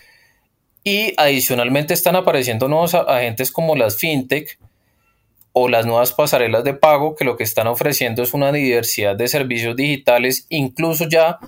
Y 0.85 1.15
adicionalmente 1.17 1.95
están 1.95 2.17
apareciendo 2.17 2.69
nuevos 2.69 2.95
agentes 2.95 3.53
como 3.53 3.77
las 3.77 3.97
fintech 3.99 4.59
o 5.53 5.69
las 5.69 5.87
nuevas 5.87 6.13
pasarelas 6.13 6.65
de 6.65 6.75
pago 6.75 7.15
que 7.15 7.25
lo 7.25 7.37
que 7.37 7.45
están 7.45 7.69
ofreciendo 7.69 8.23
es 8.23 8.35
una 8.35 8.51
diversidad 8.51 9.15
de 9.15 9.29
servicios 9.29 9.77
digitales. 9.77 10.47
Incluso 10.49 11.09
ya 11.09 11.39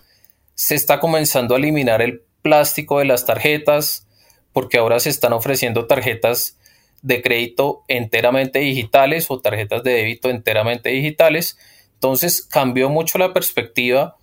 se 0.54 0.76
está 0.76 1.00
comenzando 1.00 1.54
a 1.54 1.58
eliminar 1.58 2.00
el 2.00 2.22
plástico 2.44 2.98
de 2.98 3.06
las 3.06 3.24
tarjetas, 3.24 4.06
porque 4.52 4.76
ahora 4.76 5.00
se 5.00 5.08
están 5.08 5.32
ofreciendo 5.32 5.86
tarjetas 5.86 6.58
de 7.00 7.22
crédito 7.22 7.84
enteramente 7.88 8.58
digitales 8.58 9.30
o 9.30 9.40
tarjetas 9.40 9.82
de 9.82 9.92
débito 9.92 10.28
enteramente 10.28 10.90
digitales. 10.90 11.58
Entonces 11.94 12.42
cambió 12.42 12.90
mucho 12.90 13.16
la 13.16 13.32
perspectiva 13.32 14.16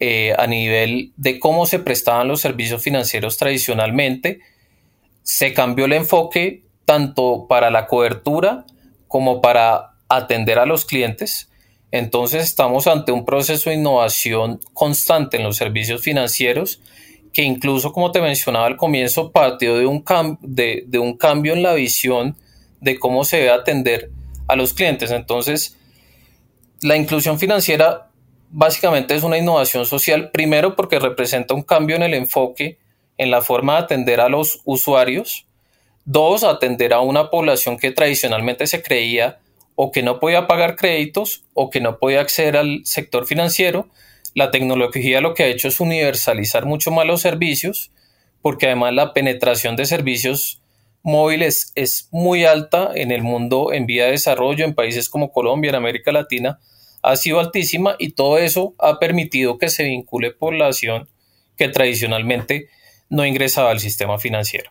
eh, 0.00 0.34
a 0.38 0.46
nivel 0.46 1.12
de 1.16 1.40
cómo 1.40 1.64
se 1.64 1.78
prestaban 1.78 2.28
los 2.28 2.42
servicios 2.42 2.82
financieros 2.82 3.38
tradicionalmente. 3.38 4.40
Se 5.22 5.54
cambió 5.54 5.86
el 5.86 5.94
enfoque 5.94 6.62
tanto 6.84 7.46
para 7.48 7.70
la 7.70 7.86
cobertura 7.86 8.66
como 9.08 9.40
para 9.40 9.94
atender 10.10 10.58
a 10.58 10.66
los 10.66 10.84
clientes. 10.84 11.50
Entonces 11.90 12.44
estamos 12.44 12.86
ante 12.86 13.12
un 13.12 13.24
proceso 13.24 13.70
de 13.70 13.76
innovación 13.76 14.60
constante 14.74 15.38
en 15.38 15.44
los 15.44 15.56
servicios 15.56 16.02
financieros 16.02 16.82
que 17.36 17.42
incluso, 17.42 17.92
como 17.92 18.12
te 18.12 18.22
mencionaba 18.22 18.64
al 18.64 18.78
comienzo, 18.78 19.30
partió 19.30 19.76
de 19.76 19.84
un, 19.84 20.02
de, 20.40 20.84
de 20.86 20.98
un 20.98 21.18
cambio 21.18 21.52
en 21.52 21.62
la 21.62 21.74
visión 21.74 22.34
de 22.80 22.98
cómo 22.98 23.24
se 23.24 23.36
debe 23.36 23.50
atender 23.50 24.10
a 24.48 24.56
los 24.56 24.72
clientes. 24.72 25.10
Entonces, 25.10 25.76
la 26.80 26.96
inclusión 26.96 27.38
financiera 27.38 28.08
básicamente 28.48 29.14
es 29.14 29.22
una 29.22 29.36
innovación 29.36 29.84
social, 29.84 30.30
primero 30.30 30.76
porque 30.76 30.98
representa 30.98 31.52
un 31.52 31.60
cambio 31.60 31.96
en 31.96 32.04
el 32.04 32.14
enfoque, 32.14 32.78
en 33.18 33.30
la 33.30 33.42
forma 33.42 33.74
de 33.74 33.80
atender 33.80 34.20
a 34.22 34.30
los 34.30 34.62
usuarios. 34.64 35.44
Dos, 36.06 36.42
atender 36.42 36.94
a 36.94 37.00
una 37.00 37.28
población 37.28 37.76
que 37.76 37.90
tradicionalmente 37.90 38.66
se 38.66 38.80
creía 38.80 39.40
o 39.74 39.92
que 39.92 40.02
no 40.02 40.20
podía 40.20 40.46
pagar 40.46 40.74
créditos 40.74 41.44
o 41.52 41.68
que 41.68 41.82
no 41.82 41.98
podía 41.98 42.22
acceder 42.22 42.56
al 42.56 42.80
sector 42.86 43.26
financiero 43.26 43.90
la 44.36 44.50
tecnología 44.50 45.22
lo 45.22 45.32
que 45.32 45.44
ha 45.44 45.46
hecho 45.46 45.68
es 45.68 45.80
universalizar 45.80 46.66
mucho 46.66 46.90
más 46.90 47.06
los 47.06 47.22
servicios, 47.22 47.90
porque 48.42 48.66
además 48.66 48.92
la 48.92 49.14
penetración 49.14 49.76
de 49.76 49.86
servicios 49.86 50.62
móviles 51.02 51.72
es 51.74 52.10
muy 52.12 52.44
alta 52.44 52.90
en 52.94 53.12
el 53.12 53.22
mundo 53.22 53.72
en 53.72 53.86
vía 53.86 54.04
de 54.04 54.10
desarrollo, 54.10 54.66
en 54.66 54.74
países 54.74 55.08
como 55.08 55.32
Colombia, 55.32 55.70
en 55.70 55.76
América 55.76 56.12
Latina, 56.12 56.60
ha 57.02 57.16
sido 57.16 57.40
altísima 57.40 57.96
y 57.98 58.12
todo 58.12 58.36
eso 58.36 58.74
ha 58.78 58.98
permitido 58.98 59.56
que 59.56 59.70
se 59.70 59.84
vincule 59.84 60.32
población 60.32 61.08
que 61.56 61.68
tradicionalmente 61.68 62.68
no 63.08 63.24
ingresaba 63.24 63.70
al 63.70 63.80
sistema 63.80 64.18
financiero. 64.18 64.70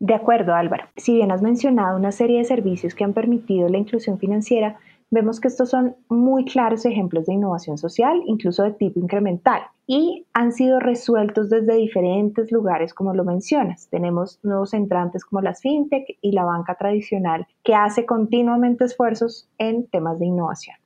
De 0.00 0.14
acuerdo, 0.14 0.54
Álvaro. 0.54 0.88
Si 0.96 1.14
bien 1.14 1.30
has 1.30 1.40
mencionado 1.40 1.96
una 1.96 2.10
serie 2.10 2.38
de 2.38 2.44
servicios 2.46 2.96
que 2.96 3.04
han 3.04 3.12
permitido 3.12 3.68
la 3.68 3.78
inclusión 3.78 4.18
financiera, 4.18 4.80
Vemos 5.10 5.40
que 5.40 5.48
estos 5.48 5.70
son 5.70 5.96
muy 6.10 6.44
claros 6.44 6.84
ejemplos 6.84 7.24
de 7.24 7.32
innovación 7.32 7.78
social, 7.78 8.22
incluso 8.26 8.62
de 8.62 8.72
tipo 8.72 9.00
incremental, 9.00 9.62
y 9.86 10.26
han 10.34 10.52
sido 10.52 10.80
resueltos 10.80 11.48
desde 11.48 11.76
diferentes 11.76 12.52
lugares, 12.52 12.92
como 12.92 13.14
lo 13.14 13.24
mencionas. 13.24 13.88
Tenemos 13.88 14.38
nuevos 14.42 14.74
entrantes 14.74 15.24
como 15.24 15.40
las 15.40 15.62
fintech 15.62 16.18
y 16.20 16.32
la 16.32 16.44
banca 16.44 16.74
tradicional, 16.74 17.46
que 17.64 17.74
hace 17.74 18.04
continuamente 18.04 18.84
esfuerzos 18.84 19.48
en 19.56 19.86
temas 19.86 20.18
de 20.18 20.26
innovación. 20.26 20.76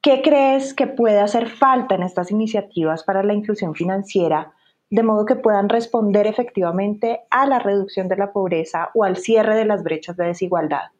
¿Qué 0.00 0.22
crees 0.22 0.72
que 0.72 0.86
puede 0.86 1.20
hacer 1.20 1.48
falta 1.48 1.94
en 1.94 2.04
estas 2.04 2.30
iniciativas 2.30 3.04
para 3.04 3.22
la 3.22 3.34
inclusión 3.34 3.74
financiera, 3.74 4.54
de 4.88 5.02
modo 5.02 5.26
que 5.26 5.36
puedan 5.36 5.68
responder 5.68 6.26
efectivamente 6.26 7.20
a 7.30 7.46
la 7.46 7.58
reducción 7.58 8.08
de 8.08 8.16
la 8.16 8.32
pobreza 8.32 8.88
o 8.94 9.04
al 9.04 9.18
cierre 9.18 9.56
de 9.56 9.66
las 9.66 9.82
brechas 9.82 10.16
de 10.16 10.24
desigualdad? 10.24 10.90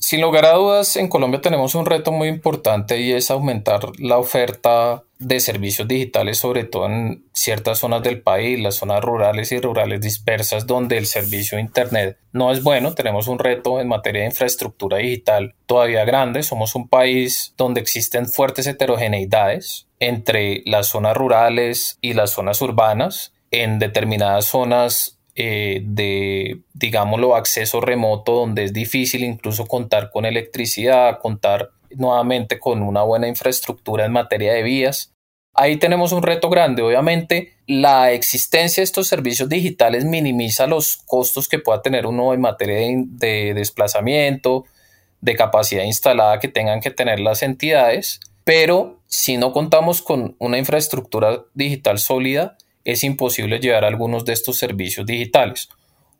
Sin 0.00 0.20
lugar 0.20 0.46
a 0.46 0.52
dudas, 0.52 0.94
en 0.96 1.08
Colombia 1.08 1.40
tenemos 1.40 1.74
un 1.74 1.84
reto 1.84 2.12
muy 2.12 2.28
importante 2.28 3.00
y 3.00 3.12
es 3.12 3.32
aumentar 3.32 3.80
la 3.98 4.18
oferta 4.18 5.02
de 5.18 5.40
servicios 5.40 5.88
digitales, 5.88 6.38
sobre 6.38 6.62
todo 6.62 6.86
en 6.86 7.24
ciertas 7.32 7.80
zonas 7.80 8.04
del 8.04 8.22
país, 8.22 8.60
las 8.60 8.76
zonas 8.76 9.02
rurales 9.02 9.50
y 9.50 9.58
rurales 9.58 10.00
dispersas, 10.00 10.68
donde 10.68 10.98
el 10.98 11.06
servicio 11.06 11.56
de 11.56 11.62
Internet 11.62 12.16
no 12.32 12.52
es 12.52 12.62
bueno. 12.62 12.94
Tenemos 12.94 13.26
un 13.26 13.40
reto 13.40 13.80
en 13.80 13.88
materia 13.88 14.22
de 14.22 14.28
infraestructura 14.28 14.98
digital 14.98 15.56
todavía 15.66 16.04
grande. 16.04 16.44
Somos 16.44 16.76
un 16.76 16.88
país 16.88 17.54
donde 17.56 17.80
existen 17.80 18.28
fuertes 18.28 18.68
heterogeneidades 18.68 19.88
entre 19.98 20.62
las 20.64 20.86
zonas 20.86 21.16
rurales 21.16 21.98
y 22.00 22.12
las 22.12 22.30
zonas 22.30 22.62
urbanas. 22.62 23.32
En 23.50 23.80
determinadas 23.80 24.44
zonas 24.44 25.17
eh, 25.40 25.82
de, 25.84 26.62
digámoslo, 26.74 27.36
acceso 27.36 27.80
remoto, 27.80 28.32
donde 28.32 28.64
es 28.64 28.72
difícil 28.72 29.22
incluso 29.22 29.66
contar 29.66 30.10
con 30.10 30.24
electricidad, 30.24 31.20
contar 31.20 31.70
nuevamente 31.90 32.58
con 32.58 32.82
una 32.82 33.04
buena 33.04 33.28
infraestructura 33.28 34.04
en 34.04 34.10
materia 34.10 34.52
de 34.52 34.64
vías. 34.64 35.14
Ahí 35.54 35.76
tenemos 35.76 36.10
un 36.10 36.24
reto 36.24 36.50
grande. 36.50 36.82
Obviamente, 36.82 37.52
la 37.68 38.10
existencia 38.10 38.80
de 38.80 38.86
estos 38.86 39.06
servicios 39.06 39.48
digitales 39.48 40.04
minimiza 40.04 40.66
los 40.66 40.96
costos 41.06 41.48
que 41.48 41.60
pueda 41.60 41.82
tener 41.82 42.06
uno 42.06 42.34
en 42.34 42.40
materia 42.40 43.00
de 43.06 43.54
desplazamiento, 43.54 44.64
de 45.20 45.36
capacidad 45.36 45.84
instalada 45.84 46.40
que 46.40 46.48
tengan 46.48 46.80
que 46.80 46.90
tener 46.90 47.20
las 47.20 47.44
entidades, 47.44 48.18
pero 48.42 48.98
si 49.06 49.36
no 49.36 49.52
contamos 49.52 50.02
con 50.02 50.34
una 50.40 50.58
infraestructura 50.58 51.44
digital 51.54 52.00
sólida, 52.00 52.56
es 52.88 53.04
imposible 53.04 53.58
llevar 53.58 53.84
algunos 53.84 54.24
de 54.24 54.32
estos 54.32 54.56
servicios 54.56 55.04
digitales. 55.04 55.68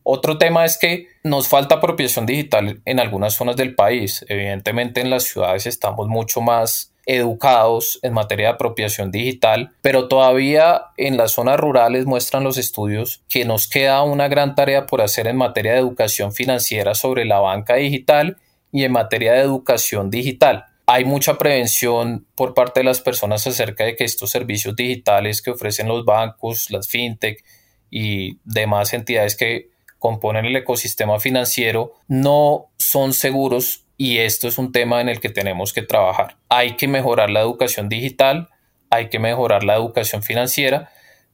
Otro 0.03 0.37
tema 0.37 0.67
es 0.67 0.77
que 0.77 1.07
nos 1.25 1.49
falta 1.49 1.77
apropiación 1.77 2.27
digital 2.27 2.83
en 2.85 3.01
algunas 3.01 3.33
zonas 3.35 3.57
del 3.57 3.75
país. 3.75 4.25
Evidentemente 4.29 5.01
en 5.01 5.09
las 5.09 5.25
ciudades 5.25 5.67
estamos 5.67 6.09
mucho 6.09 6.43
más 6.43 6.93
educados 7.07 7.99
en 8.03 8.13
materia 8.13 8.49
de 8.49 8.53
apropiación 8.53 9.11
digital, 9.11 9.71
pero 9.81 10.09
todavía 10.09 10.83
en 10.99 11.17
las 11.17 11.33
zonas 11.33 11.59
rurales 11.59 12.05
muestran 12.05 12.45
los 12.45 12.59
estudios 12.59 13.23
que 13.31 13.47
nos 13.47 13.67
queda 13.67 14.03
una 14.03 14.29
gran 14.29 14.55
tarea 14.55 14.85
por 14.85 15.01
hacer 15.01 15.27
en 15.27 15.39
materia 15.39 15.73
de 15.73 15.79
educación 15.79 16.33
financiera 16.33 16.95
sobre 16.95 17.25
la 17.25 17.41
banca 17.41 17.77
digital 17.77 18.37
y 18.73 18.85
en 18.85 18.93
materia 18.93 19.33
de 19.33 19.41
educación 19.41 20.11
digital 20.11 20.67
hay 20.91 21.05
mucha 21.05 21.37
prevención 21.37 22.27
por 22.35 22.55
parte 22.55 22.81
de 22.81 22.85
las 22.85 23.03
personas 23.03 23.47
acerca 23.47 23.85
de 23.85 23.95
que 23.95 24.05
estos 24.05 24.31
servicios 24.31 24.75
digitales 24.75 25.43
que 25.43 25.51
ofrecen 25.51 25.87
los 25.87 26.07
bancos, 26.07 26.71
las 26.71 26.89
fintech 26.89 27.45
y 27.91 28.39
demás 28.45 28.95
entidades 28.95 29.37
que 29.37 29.69
componen 29.99 30.47
el 30.47 30.57
ecosistema 30.57 31.21
financiero 31.21 31.93
no 32.09 32.71
son 32.79 33.13
seguros 33.13 33.85
y 33.99 34.17
esto 34.21 34.49
es 34.49 34.57
un 34.57 34.73
tema 34.73 35.03
en 35.03 35.11
el 35.11 35.21
que 35.21 35.29
tenemos 35.29 35.75
que 35.75 35.83
trabajar. 35.83 36.39
Hay 36.49 36.77
que 36.77 36.89
mejorar 36.89 37.29
la 37.29 37.41
educación 37.41 37.91
digital, 37.91 38.49
hay 38.89 39.11
que 39.11 39.19
mejorar 39.19 39.65
la 39.65 39.75
educación 39.75 40.23
financiera 40.23 40.91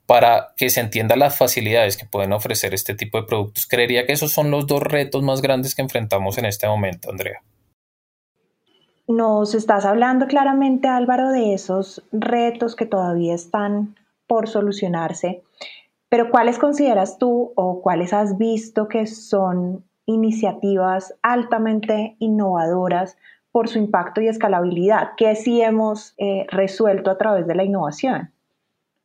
para 0.07 0.53
que 0.57 0.69
se 0.69 0.81
entienda 0.81 1.15
las 1.15 1.39
facilidades 1.39 1.97
que 1.97 2.07
pueden 2.07 2.33
ofrecer 2.33 2.75
este 2.75 2.97
tipo 2.97 3.21
de 3.21 3.29
productos. 3.29 3.69
Creería 3.69 4.05
que 4.05 4.15
esos 4.15 4.33
son 4.33 4.51
los 4.51 4.67
dos 4.67 4.83
retos 4.83 5.23
más 5.23 5.43
grandes 5.43 5.77
que 5.77 5.83
enfrentamos 5.83 6.39
en 6.39 6.47
este 6.47 6.67
momento, 6.67 7.09
Andrea. 7.09 7.41
Nos 9.07 9.55
estás 9.55 9.85
hablando 9.85 10.27
claramente, 10.27 10.89
Álvaro, 10.89 11.31
de 11.31 11.53
esos 11.53 12.03
retos 12.11 12.75
que 12.75 12.87
todavía 12.87 13.35
están 13.35 13.97
por 14.27 14.49
solucionarse, 14.49 15.43
pero 16.09 16.31
¿cuáles 16.31 16.59
consideras 16.59 17.19
tú 17.19 17.53
o 17.55 17.83
cuáles 17.83 18.15
has 18.15 18.39
visto 18.39 18.89
que 18.89 19.07
son 19.07 19.85
iniciativas 20.07 21.15
altamente 21.23 22.17
innovadoras 22.19 23.19
por 23.53 23.69
su 23.69 23.79
impacto 23.79 24.21
y 24.21 24.29
escalabilidad, 24.29 25.11
que 25.17 25.35
sí 25.37 25.61
hemos 25.61 26.15
eh, 26.17 26.47
resuelto 26.49 27.11
a 27.11 27.19
través 27.19 27.47
de 27.47 27.55
la 27.55 27.65
innovación? 27.65 28.33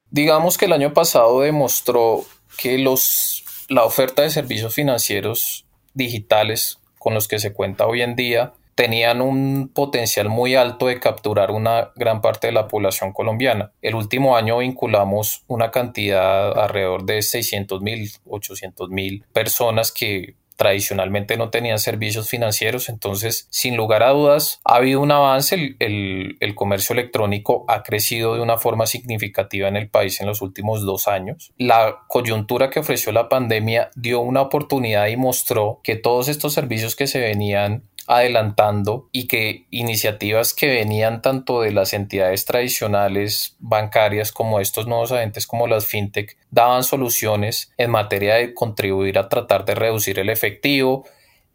Digamos 0.10 0.58
que 0.58 0.66
el 0.66 0.74
año 0.74 0.94
pasado 0.94 1.42
demostró 1.42 2.24
que 2.58 2.78
los, 2.78 3.44
la 3.70 3.84
oferta 3.84 4.22
de 4.22 4.30
servicios 4.30 4.74
financieros 4.74 5.66
digitales 5.94 6.80
con 6.98 7.14
los 7.14 7.28
que 7.28 7.40
se 7.40 7.54
cuenta 7.54 7.86
hoy 7.86 8.02
en 8.02 8.16
día 8.16 8.54
tenían 8.80 9.20
un 9.20 9.72
potencial 9.76 10.30
muy 10.30 10.56
alto 10.56 10.88
de 10.88 11.02
capturar 11.02 11.52
una 11.52 11.92
gran 11.98 12.22
parte 12.22 12.48
de 12.48 12.54
la 12.54 12.70
población 12.70 13.12
colombiana. 13.12 13.74
El 13.82 13.94
último 13.96 14.38
año 14.38 14.60
vinculamos 14.60 15.44
una 15.48 15.70
cantidad 15.70 16.58
alrededor 16.58 17.04
de 17.04 17.22
600 17.22 17.82
mil, 17.82 18.10
800 18.26 18.90
mil 18.90 19.26
personas 19.34 19.92
que 19.92 20.36
tradicionalmente 20.56 21.36
no 21.36 21.50
tenían 21.50 21.78
servicios 21.78 22.30
financieros. 22.30 22.88
Entonces, 22.88 23.48
sin 23.50 23.76
lugar 23.76 24.02
a 24.02 24.12
dudas, 24.12 24.62
ha 24.64 24.76
habido 24.76 25.02
un 25.02 25.12
avance. 25.12 25.76
El, 25.80 26.38
comercio 26.56 26.94
electrónico 26.94 27.66
ha 27.68 27.84
crecido 27.84 28.36
de 28.36 28.42
una 28.42 28.58
forma 28.58 28.86
significativa 28.86 29.68
en 29.68 29.76
el 29.76 29.90
país 29.90 30.22
en 30.22 30.28
los 30.28 30.42
últimos 30.42 30.86
dos 30.86 31.10
años. 31.10 31.52
La 31.58 32.00
coyuntura 32.08 32.70
que 32.70 32.80
ofreció 32.80 33.12
la 33.12 33.28
pandemia 33.28 33.92
dio 33.96 34.22
una 34.22 34.42
oportunidad 34.42 35.08
y 35.08 35.18
mostró 35.18 35.82
que 35.84 35.98
todos 35.98 36.30
estos 36.30 36.54
servicios 36.54 36.96
que 36.96 37.08
se 37.08 37.20
venían 37.20 37.84
adelantando 38.10 39.08
y 39.12 39.28
que 39.28 39.68
iniciativas 39.70 40.56
que 40.56 40.66
venían 40.66 41.22
tanto 41.22 41.62
de 41.62 41.72
las 41.72 41.94
entidades 41.94 42.44
tradicionales 42.44 43.56
bancarias 43.60 44.32
como 44.32 44.60
estos 44.60 44.88
nuevos 44.88 45.12
agentes 45.12 45.46
como 45.46 45.68
las 45.68 45.86
fintech 45.86 46.36
daban 46.50 46.84
soluciones 46.84 47.72
en 47.78 47.92
materia 47.92 48.36
de 48.36 48.56
contribuir 48.56 49.20
a 49.20 49.30
tratar 49.30 49.64
de 49.64 49.76
reducir 49.76 50.18
el 50.18 50.30
efectivo, 50.30 51.06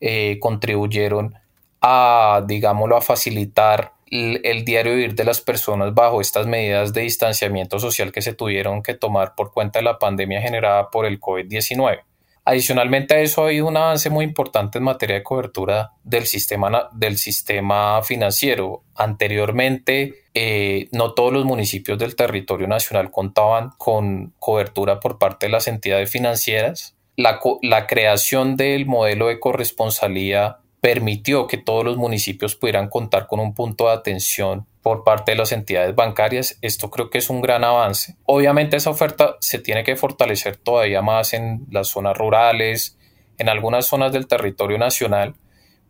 eh, 0.00 0.38
contribuyeron 0.40 1.34
a, 1.80 2.44
digámoslo, 2.46 2.96
a 2.96 3.02
facilitar 3.02 3.94
el, 4.06 4.64
diario 4.64 4.94
vivir 4.94 5.16
de 5.16 5.25
las 5.25 5.40
personas 5.40 5.92
bajo 5.92 6.20
estas 6.20 6.46
medidas 6.46 6.92
de 6.92 7.00
distanciamiento 7.00 7.80
social 7.80 8.12
que 8.12 8.23
se 8.23 8.32
tuvieron 8.32 8.80
que 8.84 8.94
tomar 8.94 9.34
por 9.34 9.52
cuenta 9.52 9.80
de 9.80 9.84
la 9.87 9.99
pandemia 9.99 10.40
generada 10.40 10.88
por 10.90 11.04
el 11.04 11.18
COVID-19. 11.18 12.02
Adicionalmente 12.46 13.14
a 13.14 13.20
eso 13.20 13.42
ha 13.42 13.46
habido 13.46 13.66
un 13.66 13.76
avance 13.76 14.10
muy 14.10 14.24
importante 14.24 14.76
en 14.76 14.84
materia 14.84 15.16
de 15.16 15.22
cobertura 15.22 15.92
del 16.02 16.26
sistema, 16.26 16.90
del 16.92 17.16
sistema 17.16 18.02
financiero. 18.02 18.82
Anteriormente, 18.94 20.24
eh, 20.34 20.88
no 20.92 21.14
todos 21.14 21.32
los 21.32 21.46
municipios 21.46 21.98
del 21.98 22.16
territorio 22.16 22.68
nacional 22.68 23.10
contaban 23.10 23.70
con 23.78 24.34
cobertura 24.38 25.00
por 25.00 25.18
parte 25.18 25.46
de 25.46 25.52
las 25.52 25.68
entidades 25.68 26.10
financieras. 26.10 26.94
La, 27.16 27.40
la 27.62 27.86
creación 27.86 28.56
del 28.56 28.84
modelo 28.84 29.28
de 29.28 29.40
corresponsalía 29.40 30.58
permitió 30.84 31.46
que 31.46 31.56
todos 31.56 31.82
los 31.82 31.96
municipios 31.96 32.56
pudieran 32.56 32.90
contar 32.90 33.26
con 33.26 33.40
un 33.40 33.54
punto 33.54 33.86
de 33.86 33.94
atención 33.94 34.66
por 34.82 35.02
parte 35.02 35.32
de 35.32 35.38
las 35.38 35.50
entidades 35.50 35.94
bancarias. 35.94 36.58
Esto 36.60 36.90
creo 36.90 37.08
que 37.08 37.16
es 37.16 37.30
un 37.30 37.40
gran 37.40 37.64
avance. 37.64 38.16
Obviamente 38.26 38.76
esa 38.76 38.90
oferta 38.90 39.38
se 39.40 39.58
tiene 39.58 39.82
que 39.82 39.96
fortalecer 39.96 40.58
todavía 40.58 41.00
más 41.00 41.32
en 41.32 41.64
las 41.70 41.88
zonas 41.88 42.18
rurales, 42.18 42.98
en 43.38 43.48
algunas 43.48 43.86
zonas 43.86 44.12
del 44.12 44.26
territorio 44.26 44.76
nacional, 44.76 45.36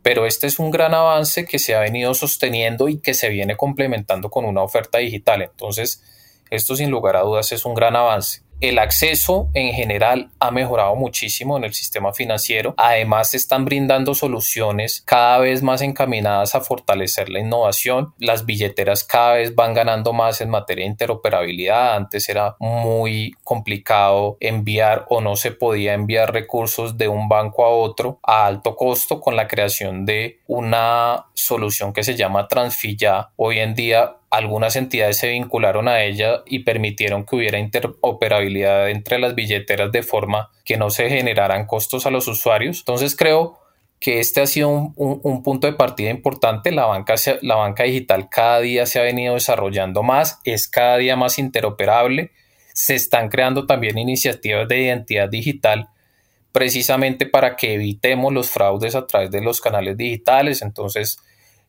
pero 0.03 0.27
este 0.27 0.47
es 0.47 0.61
un 0.61 0.71
gran 0.71 0.95
avance 0.95 1.45
que 1.45 1.59
se 1.59 1.75
ha 1.75 1.81
venido 1.81 2.15
sosteniendo 2.15 2.89
y 2.89 3.01
que 3.01 3.15
se 3.15 3.31
viene 3.31 3.57
complementando 3.57 4.31
con 4.31 4.45
una 4.45 4.63
oferta 4.63 4.99
digital. 4.99 5.43
Entonces, 5.43 6.05
esto 6.51 6.77
sin 6.77 6.93
lugar 6.93 7.17
a 7.17 7.23
dudas 7.23 7.51
es 7.51 7.65
un 7.65 7.75
gran 7.75 7.97
avance. 7.97 8.44
El 8.61 8.79
acceso 8.79 9.51
en 9.53 9.75
general 9.75 10.31
ha 10.39 10.51
mejorado 10.51 10.95
muchísimo 10.97 11.57
en 11.57 11.65
el 11.65 11.75
sistema 11.75 12.13
financiero. 12.13 12.75
Además, 12.77 13.31
se 13.31 13.37
están 13.37 13.65
brindando 13.65 14.15
soluciones 14.15 15.03
cada 15.05 15.39
vez 15.39 15.63
más 15.63 15.83
encaminadas 15.83 16.55
a 16.55 16.61
fortalecer 16.61 17.29
la 17.29 17.41
innovación. 17.41 18.15
Las 18.19 18.47
billeteras 18.47 19.05
cada 19.05 19.35
vez 19.35 19.55
van 19.55 19.75
ganando 19.75 20.13
más 20.13 20.41
en 20.41 20.51
materia 20.51 20.85
de 20.85 20.93
interoperabilidad. 20.93 21.97
Antes 21.97 22.29
era 22.29 22.57
muy 22.59 23.35
complicado 23.43 24.37
enviar 24.41 25.05
o 25.09 25.21
no 25.21 25.37
se 25.37 25.51
podía 25.53 25.95
enviar 25.95 26.33
recursos 26.33 26.97
de 26.97 27.09
un 27.09 27.29
banco 27.29 27.65
a 27.65 27.69
otro 27.69 28.19
a 28.23 28.47
alto 28.47 28.77
costo 28.77 29.21
con 29.21 29.37
la 29.37 29.49
creación 29.49 30.07
de 30.07 30.41
una 30.47 31.27
solución 31.35 31.93
que 31.93 32.05
se 32.05 32.15
llama 32.15 32.49
Transfilla. 32.49 33.31
Hoy 33.37 33.59
en 33.59 33.75
día 33.75 34.17
algunas 34.35 34.75
entidades 34.75 35.19
se 35.19 35.29
vincularon 35.29 35.87
a 35.87 36.03
ella 36.03 36.43
y 36.45 36.61
permitieron 36.61 37.25
que 37.25 37.37
hubiera 37.37 37.61
interoperabilidad 37.61 38.91
entre 38.91 39.21
las 39.21 39.37
billeteras 39.37 39.93
de 39.93 40.03
forma 40.03 40.51
que 40.65 40.77
no 40.77 40.91
se 40.91 41.09
generaran 41.09 41.67
costos 41.67 42.05
a 42.05 42.11
los 42.11 42.27
usuarios. 42.27 42.81
Entonces 42.81 43.15
creo 43.15 43.61
que 44.01 44.19
este 44.19 44.41
ha 44.41 44.47
sido 44.49 44.93
un, 44.97 45.43
punto 45.45 45.69
de 45.69 45.73
partida 45.75 46.11
importante. 46.11 46.73
La 46.73 46.87
banca, 46.87 47.15
la 47.43 47.55
banca 47.55 47.85
digital 47.85 48.29
cada 48.29 48.59
día 48.61 48.87
se 48.87 48.99
ha 48.99 49.03
venido 49.03 49.35
desarrollando 49.35 50.03
más, 50.03 50.41
es 50.43 50.67
cada 50.67 50.97
día 50.97 51.15
más 51.15 51.39
interoperable. 51.39 52.33
Se 52.73 52.97
están 52.97 53.29
creando 53.29 53.67
también 53.67 53.99
iniciativas 53.99 54.67
de 54.67 54.81
identidad 54.81 55.29
digital 55.29 55.89
precisamente 56.51 57.27
para 57.27 57.55
que 57.55 57.75
evitemos 57.75 58.33
los 58.33 58.51
fraudes 58.51 58.97
a 58.97 59.07
través 59.07 59.31
de 59.31 59.43
los 59.43 59.61
canales 59.61 59.97
digitales. 59.97 60.61
Entonces, 60.61 61.19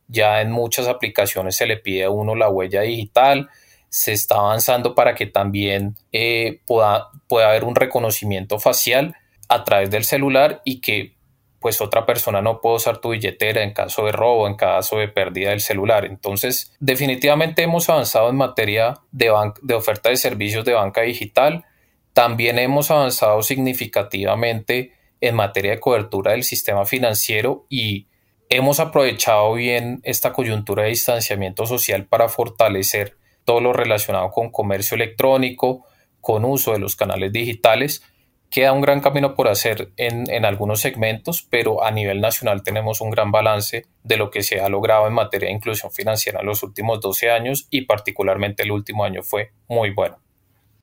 ya 0.08 0.40
en 0.40 0.50
muchas 0.50 0.88
aplicaciones 0.88 1.56
se 1.56 1.66
le 1.66 1.76
pide 1.76 2.04
a 2.04 2.10
uno 2.10 2.34
la 2.34 2.48
huella 2.48 2.82
digital. 2.82 3.48
Se 3.88 4.12
está 4.12 4.36
avanzando 4.36 4.94
para 4.94 5.14
que 5.14 5.26
también 5.26 5.96
eh, 6.12 6.60
pueda, 6.66 7.08
pueda 7.28 7.48
haber 7.50 7.64
un 7.64 7.74
reconocimiento 7.74 8.58
facial 8.58 9.16
a 9.48 9.64
través 9.64 9.90
del 9.90 10.04
celular 10.04 10.60
y 10.64 10.80
que 10.80 11.16
pues 11.60 11.80
otra 11.80 12.06
persona 12.06 12.42
no 12.42 12.60
pueda 12.60 12.76
usar 12.76 12.98
tu 12.98 13.10
billetera 13.10 13.62
en 13.62 13.72
caso 13.72 14.04
de 14.06 14.12
robo, 14.12 14.46
en 14.46 14.54
caso 14.54 14.98
de 14.98 15.08
pérdida 15.08 15.50
del 15.50 15.60
celular. 15.60 16.04
Entonces, 16.04 16.72
definitivamente 16.78 17.62
hemos 17.62 17.88
avanzado 17.88 18.30
en 18.30 18.36
materia 18.36 19.00
de, 19.10 19.32
de 19.62 19.74
oferta 19.74 20.10
de 20.10 20.16
servicios 20.16 20.64
de 20.64 20.74
banca 20.74 21.02
digital. 21.02 21.64
También 22.12 22.58
hemos 22.58 22.90
avanzado 22.90 23.42
significativamente 23.42 24.92
en 25.20 25.34
materia 25.34 25.72
de 25.72 25.80
cobertura 25.80 26.32
del 26.32 26.44
sistema 26.44 26.84
financiero 26.84 27.66
y 27.68 28.06
hemos 28.48 28.80
aprovechado 28.80 29.52
bien 29.54 30.00
esta 30.04 30.32
coyuntura 30.32 30.84
de 30.84 30.90
distanciamiento 30.90 31.66
social 31.66 32.06
para 32.06 32.28
fortalecer 32.28 33.16
todo 33.44 33.60
lo 33.60 33.72
relacionado 33.72 34.30
con 34.30 34.50
comercio 34.50 34.94
electrónico, 34.94 35.86
con 36.20 36.44
uso 36.44 36.72
de 36.72 36.78
los 36.78 36.96
canales 36.96 37.32
digitales. 37.32 38.02
Queda 38.50 38.72
un 38.72 38.80
gran 38.80 39.00
camino 39.00 39.34
por 39.34 39.48
hacer 39.48 39.90
en, 39.96 40.30
en, 40.30 40.44
algunos 40.44 40.80
segmentos, 40.80 41.46
pero 41.48 41.82
a 41.84 41.90
nivel 41.90 42.20
nacional 42.20 42.62
tenemos 42.62 43.00
un 43.00 43.10
gran 43.10 43.32
balance 43.32 43.86
de 44.04 44.16
lo 44.16 44.30
que 44.30 44.42
se 44.42 44.60
ha 44.60 44.68
logrado 44.68 45.06
en 45.06 45.14
materia 45.14 45.48
de 45.48 45.54
inclusión 45.54 45.90
financiera 45.90 46.40
en 46.40 46.46
los 46.46 46.62
últimos 46.62 47.00
12 47.00 47.30
años 47.30 47.66
y 47.70 47.82
particularmente 47.82 48.62
el 48.62 48.70
último 48.70 49.04
año 49.04 49.22
fue 49.22 49.50
muy 49.68 49.90
bueno. 49.90 50.25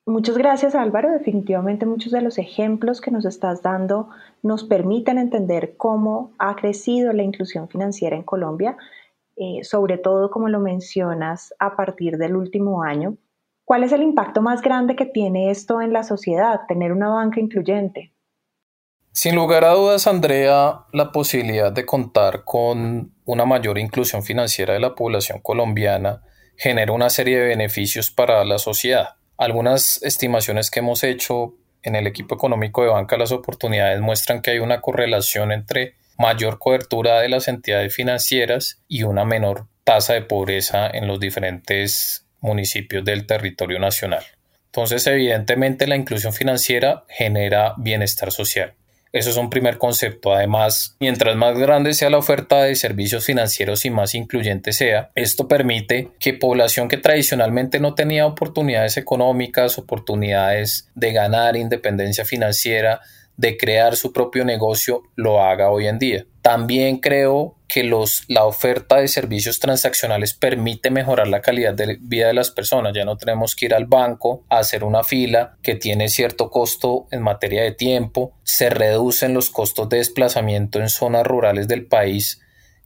Muchas 0.06 0.38
gracias 0.38 0.76
Álvaro. 0.76 1.12
Definitivamente 1.12 1.86
muchos 1.86 2.12
de 2.12 2.22
los 2.22 2.38
ejemplos 2.38 3.00
que 3.00 3.10
nos 3.10 3.24
estás 3.24 3.62
dando 3.62 4.10
nos 4.42 4.66
permiten 4.66 5.18
entender 5.18 5.78
cómo 5.78 6.34
ha 6.40 6.56
crecido 6.58 7.14
la 7.14 7.24
inclusión 7.24 7.70
financiera 7.70 8.18
en 8.18 8.24
Colombia, 8.24 8.76
eh, 9.38 9.64
sobre 9.64 9.98
todo 9.98 10.30
como 10.30 10.50
lo 10.50 10.60
mencionas 10.60 11.54
a 11.58 11.78
partir 11.78 12.18
del 12.18 12.36
último 12.36 12.84
año. 12.84 13.18
¿Cuál 13.64 13.86
es 13.86 13.94
el 13.94 14.04
impacto 14.04 14.42
más 14.42 14.62
grande 14.62 14.98
que 14.98 15.06
tiene 15.06 15.50
esto 15.50 15.82
en 15.82 15.94
la 15.94 16.04
sociedad, 16.04 16.62
tener 16.68 16.92
una 16.92 17.08
banca 17.08 17.40
incluyente? 17.40 18.12
Sin 19.14 19.36
lugar 19.36 19.64
a 19.64 19.74
dudas, 19.74 20.06
Andrea, 20.06 20.86
la 20.92 21.14
posibilidad 21.14 21.72
de 21.72 21.86
contar 21.86 22.44
con 22.44 23.14
una 23.24 23.46
mayor 23.46 23.78
inclusión 23.78 24.22
financiera 24.22 24.74
de 24.74 24.82
la 24.82 24.96
población 24.96 25.40
colombiana 25.40 26.24
genera 26.58 26.92
una 26.92 27.10
serie 27.10 27.40
de 27.40 27.48
beneficios 27.48 28.12
para 28.12 28.44
la 28.44 28.58
sociedad. 28.58 29.16
Algunas 29.38 30.02
estimaciones 30.04 30.70
que 30.70 30.80
hemos 30.80 31.04
hecho 31.04 31.56
en 31.82 31.96
el 31.96 32.08
equipo 32.08 32.36
económico 32.36 32.84
de 32.84 32.90
banca 32.90 33.18
las 33.18 33.32
oportunidades 33.32 34.00
muestran 34.00 34.42
que 34.42 34.52
hay 34.52 34.60
una 34.60 34.82
correlación 34.82 35.52
entre 35.52 35.96
mayor 36.18 36.60
cobertura 36.60 37.20
de 37.20 37.30
las 37.30 37.48
entidades 37.48 37.94
financieras 37.94 38.82
y 38.88 39.04
una 39.04 39.26
menor 39.26 39.68
tasa 39.84 40.14
de 40.14 40.22
pobreza 40.22 40.88
en 40.88 41.08
los 41.08 41.20
diferentes 41.20 42.26
municipios 42.40 43.04
del 43.04 43.26
territorio 43.26 43.80
nacional. 43.80 44.24
Entonces, 44.66 45.06
evidentemente, 45.08 45.88
la 45.88 45.96
inclusión 45.96 46.34
financiera 46.34 47.04
genera 47.10 47.74
bienestar 47.78 48.32
social. 48.32 48.74
Eso 49.14 49.30
es 49.30 49.38
un 49.38 49.52
primer 49.52 49.78
concepto. 49.78 50.34
Además, 50.34 50.96
mientras 51.00 51.36
más 51.36 51.56
grande 51.58 51.94
sea 51.94 52.10
la 52.10 52.18
oferta 52.18 52.64
de 52.64 52.74
servicios 52.74 53.24
financieros 53.24 53.86
y 53.86 53.92
más 53.92 54.16
incluyente 54.16 54.74
sea, 54.74 55.12
esto 55.14 55.48
permite 55.48 56.10
que 56.20 56.34
población 56.34 56.88
que 56.88 56.98
tradicionalmente 56.98 57.80
no 57.80 57.94
tenía 57.94 58.26
oportunidades 58.26 58.98
económicas, 58.98 59.78
oportunidades 59.78 60.90
de 60.96 61.14
ganar 61.14 61.56
independencia 61.56 62.26
financiera, 62.26 63.02
de 63.38 63.58
crear 63.58 63.96
su 63.96 64.14
propio 64.14 64.46
negocio, 64.46 65.04
lo 65.16 65.42
haga 65.42 65.70
hoy 65.70 65.88
en 65.88 66.00
día. 66.00 66.26
También 66.42 66.98
creo 66.98 67.56
que 67.68 67.84
los, 67.84 68.24
la 68.28 68.46
oferta 68.46 68.98
de 68.98 69.08
servicios 69.08 69.60
transaccionales 69.60 70.34
permite 70.34 70.92
mejorar 70.92 71.28
la 71.28 71.42
calidad 71.42 71.74
de 71.74 71.98
vida 72.00 72.28
de 72.28 72.34
las 72.34 72.52
personas. 72.52 72.94
Ya 72.94 73.06
no 73.06 73.18
tenemos 73.18 73.56
que 73.56 73.66
ir 73.66 73.74
al 73.74 73.86
banco 73.86 74.44
a 74.50 74.60
hacer 74.60 74.84
una 74.84 75.04
fila 75.04 75.58
que 75.64 75.76
tiene 75.76 76.10
cierto 76.10 76.52
costo 76.52 77.08
en 77.12 77.22
materia 77.22 77.64
de 77.64 77.72
tiempo. 77.72 78.34
Se 78.44 78.70
reducen 78.70 79.34
los 79.34 79.50
costos 79.50 79.90
de 79.90 79.98
desplazamiento 79.98 80.80
en 80.80 80.90
zonas 80.90 81.26
rurales 81.26 81.68
del 81.68 81.88
país 81.88 82.42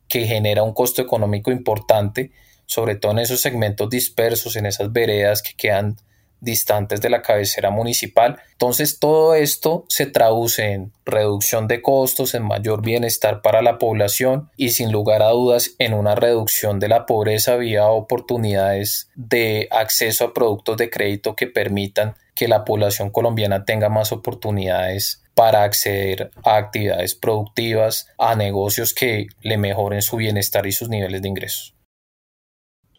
que 0.07 0.25
genera 0.25 0.63
un 0.63 0.73
costo 0.73 1.01
económico 1.01 1.51
importante, 1.51 2.31
sobre 2.65 2.95
todo 2.95 3.11
en 3.11 3.19
esos 3.19 3.41
segmentos 3.41 3.89
dispersos, 3.89 4.55
en 4.55 4.65
esas 4.65 4.93
veredas 4.93 5.41
que 5.41 5.53
quedan 5.55 5.97
distantes 6.39 7.01
de 7.01 7.09
la 7.09 7.21
cabecera 7.21 7.69
municipal. 7.69 8.39
Entonces 8.51 8.99
todo 8.99 9.35
esto 9.35 9.85
se 9.89 10.05
traduce 10.05 10.73
en 10.73 10.91
reducción 11.05 11.67
de 11.67 11.81
costos, 11.81 12.33
en 12.33 12.43
mayor 12.43 12.81
bienestar 12.81 13.41
para 13.41 13.61
la 13.61 13.77
población 13.77 14.49
y 14.57 14.69
sin 14.69 14.91
lugar 14.91 15.21
a 15.21 15.29
dudas 15.29 15.75
en 15.79 15.93
una 15.93 16.15
reducción 16.15 16.79
de 16.79 16.87
la 16.87 17.05
pobreza 17.05 17.55
vía 17.55 17.87
oportunidades 17.87 19.09
de 19.15 19.67
acceso 19.71 20.25
a 20.25 20.33
productos 20.33 20.77
de 20.77 20.89
crédito 20.89 21.35
que 21.35 21.47
permitan 21.47 22.15
que 22.35 22.47
la 22.47 22.65
población 22.65 23.09
colombiana 23.09 23.65
tenga 23.65 23.89
más 23.89 24.11
oportunidades 24.11 25.23
para 25.33 25.63
acceder 25.63 26.31
a 26.43 26.57
actividades 26.57 27.15
productivas, 27.15 28.07
a 28.17 28.35
negocios 28.35 28.93
que 28.93 29.27
le 29.41 29.57
mejoren 29.57 30.01
su 30.01 30.17
bienestar 30.17 30.65
y 30.65 30.71
sus 30.71 30.89
niveles 30.89 31.21
de 31.21 31.27
ingresos. 31.27 31.75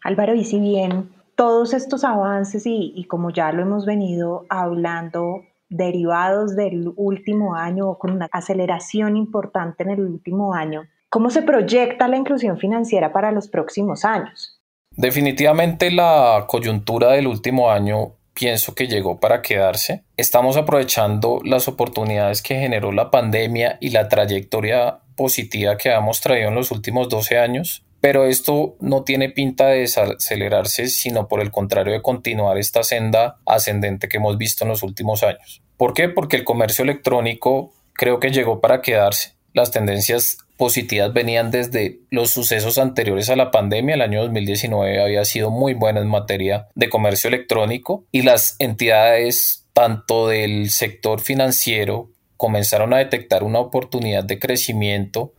Álvaro, 0.03 0.35
y 0.35 0.45
si 0.45 0.59
bien 0.59 1.09
todos 1.39 1.73
estos 1.73 2.03
avances 2.03 2.63
y, 2.65 3.05
como 3.05 3.29
ya 3.29 3.53
lo 3.53 3.61
hemos 3.61 3.85
venido 3.85 4.45
hablando, 4.49 5.45
derivados 5.69 6.53
del 6.57 6.91
último 6.97 7.55
año 7.55 7.87
o 7.87 7.97
con 7.97 8.11
una 8.11 8.27
aceleración 8.29 9.15
importante 9.15 9.83
en 9.83 9.91
el 9.91 10.01
último 10.01 10.53
año, 10.53 10.83
¿cómo 11.07 11.29
se 11.29 11.41
proyecta 11.41 12.09
la 12.09 12.17
inclusión 12.17 12.57
financiera 12.57 13.13
para 13.13 13.31
los 13.31 13.47
próximos 13.47 14.03
años? 14.03 14.59
Definitivamente 14.91 15.91
la 15.91 16.43
coyuntura 16.45 17.11
del 17.11 17.27
último 17.27 17.71
año 17.71 18.15
pienso 18.33 18.75
que 18.75 18.87
llegó 18.87 19.21
para 19.21 19.41
quedarse. 19.41 20.03
Estamos 20.17 20.57
aprovechando 20.57 21.39
las 21.45 21.69
oportunidades 21.69 22.41
que 22.41 22.59
generó 22.59 22.91
la 22.91 23.11
pandemia 23.11 23.77
y 23.79 23.91
la 23.91 24.09
trayectoria 24.09 24.99
positiva 25.15 25.77
que 25.77 25.89
hemos 25.89 26.19
traído 26.19 26.49
en 26.49 26.55
los 26.55 26.71
últimos 26.71 27.07
12 27.07 27.37
años 27.37 27.85
pero 28.01 28.25
esto 28.25 28.75
no 28.79 29.03
tiene 29.03 29.29
pinta 29.29 29.67
de 29.67 29.79
desacelerarse, 29.79 30.87
sino 30.87 31.27
por 31.27 31.41
el 31.41 31.51
contrario 31.51 31.93
de 31.93 32.01
continuar 32.01 32.57
esta 32.57 32.83
senda 32.83 33.37
ascendente 33.45 34.07
que 34.07 34.17
hemos 34.17 34.37
visto 34.37 34.63
en 34.63 34.69
los 34.69 34.83
últimos 34.83 35.23
años. 35.23 35.61
¿Por 35.77 35.93
qué? 35.93 36.09
Porque 36.09 36.37
el 36.37 36.43
comercio 36.43 36.83
electrónico 36.83 37.73
creo 37.93 38.19
que 38.19 38.31
llegó 38.31 38.61
para 38.61 38.81
quedarse. 38.81 39.33
Las 39.53 39.71
tendencias 39.71 40.37
positivas 40.57 41.13
venían 41.13 41.51
desde 41.51 41.99
los 42.09 42.31
sucesos 42.31 42.77
anteriores 42.77 43.29
a 43.29 43.35
la 43.35 43.49
pandemia. 43.51 43.95
El 43.95 44.01
año 44.01 44.21
2019 44.21 45.01
había 45.01 45.25
sido 45.25 45.51
muy 45.51 45.73
bueno 45.73 46.01
en 46.01 46.07
materia 46.07 46.67
de 46.75 46.89
comercio 46.89 47.29
electrónico 47.29 48.05
y 48.11 48.23
las 48.23 48.55
entidades 48.59 49.65
tanto 49.73 50.27
del 50.27 50.69
sector 50.69 51.21
financiero 51.21 52.09
comenzaron 52.35 52.93
a 52.93 52.97
detectar 52.97 53.43
una 53.43 53.59
oportunidad 53.59 54.23
de 54.23 54.39
crecimiento 54.39 55.33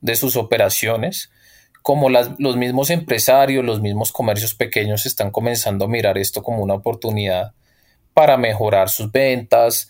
de 0.00 0.16
sus 0.16 0.36
operaciones 0.36 1.30
como 1.82 2.08
los 2.08 2.56
mismos 2.56 2.90
empresarios, 2.90 3.64
los 3.64 3.80
mismos 3.80 4.12
comercios 4.12 4.54
pequeños 4.54 5.04
están 5.04 5.30
comenzando 5.30 5.84
a 5.84 5.88
mirar 5.88 6.16
esto 6.16 6.42
como 6.42 6.62
una 6.62 6.74
oportunidad 6.74 7.52
para 8.14 8.36
mejorar 8.36 8.88
sus 8.88 9.10
ventas, 9.10 9.88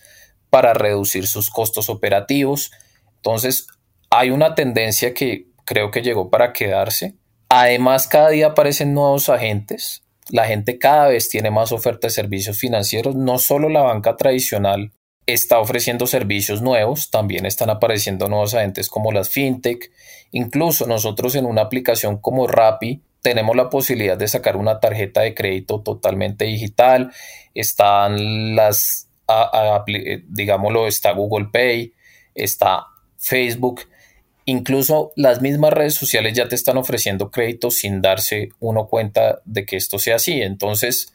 para 0.49 0.73
reducir 0.73 1.27
sus 1.27 1.49
costos 1.49 1.89
operativos. 1.89 2.71
Entonces, 3.17 3.67
hay 4.09 4.31
una 4.31 4.55
tendencia 4.55 5.13
que 5.13 5.47
creo 5.65 5.91
que 5.91 6.01
llegó 6.01 6.29
para 6.29 6.51
quedarse. 6.51 7.15
Además, 7.49 8.07
cada 8.07 8.29
día 8.29 8.47
aparecen 8.47 8.93
nuevos 8.93 9.29
agentes. 9.29 10.03
La 10.29 10.45
gente 10.45 10.79
cada 10.79 11.07
vez 11.09 11.29
tiene 11.29 11.51
más 11.51 11.71
oferta 11.71 12.07
de 12.07 12.11
servicios 12.11 12.57
financieros, 12.57 13.15
no 13.15 13.37
solo 13.37 13.69
la 13.69 13.81
banca 13.81 14.15
tradicional 14.15 14.91
está 15.25 15.59
ofreciendo 15.59 16.05
servicios 16.07 16.61
nuevos, 16.61 17.09
también 17.09 17.45
están 17.45 17.69
apareciendo 17.69 18.27
nuevos 18.27 18.53
agentes 18.53 18.89
como 18.89 19.11
las 19.11 19.29
fintech, 19.29 19.91
incluso 20.31 20.85
nosotros 20.85 21.35
en 21.35 21.45
una 21.45 21.61
aplicación 21.61 22.17
como 22.17 22.47
Rappi 22.47 23.01
tenemos 23.21 23.55
la 23.55 23.69
posibilidad 23.69 24.17
de 24.17 24.27
sacar 24.27 24.57
una 24.57 24.79
tarjeta 24.79 25.21
de 25.21 25.33
crédito 25.33 25.79
totalmente 25.79 26.45
digital, 26.45 27.11
están 27.55 28.55
las, 28.55 29.07
digámoslo, 30.27 30.87
está 30.87 31.13
Google 31.13 31.47
Pay, 31.51 31.93
está 32.35 32.87
Facebook, 33.17 33.81
incluso 34.43 35.13
las 35.15 35.41
mismas 35.41 35.71
redes 35.71 35.93
sociales 35.93 36.33
ya 36.33 36.49
te 36.49 36.55
están 36.55 36.77
ofreciendo 36.77 37.31
créditos 37.31 37.75
sin 37.77 38.01
darse 38.01 38.49
uno 38.59 38.87
cuenta 38.87 39.41
de 39.45 39.65
que 39.65 39.77
esto 39.77 39.99
sea 39.99 40.17
así, 40.17 40.41
entonces 40.41 41.13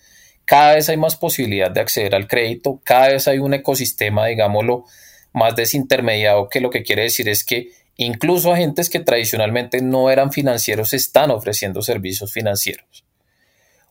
cada 0.49 0.77
vez 0.77 0.89
hay 0.89 0.97
más 0.97 1.15
posibilidad 1.15 1.71
de 1.71 1.83
acceder 1.83 2.15
al 2.15 2.27
crédito, 2.27 2.81
cada 2.83 3.09
vez 3.09 3.29
hay 3.29 3.39
un 3.39 3.53
ecosistema, 3.53 4.25
digámoslo, 4.25 4.87
más 5.35 5.55
desintermediado, 5.55 6.49
que 6.49 6.63
lo 6.63 6.71
que 6.71 6.83
quiere 6.83 7.03
decir 7.03 7.29
es 7.29 7.45
que 7.45 7.69
incluso 7.99 8.51
agentes 8.51 8.89
que 8.89 9.01
tradicionalmente 9.01 9.83
no 9.83 10.11
eran 10.11 10.33
financieros 10.33 10.95
están 10.95 11.31
ofreciendo 11.31 11.83
servicios 11.83 12.33
financieros. 12.33 13.05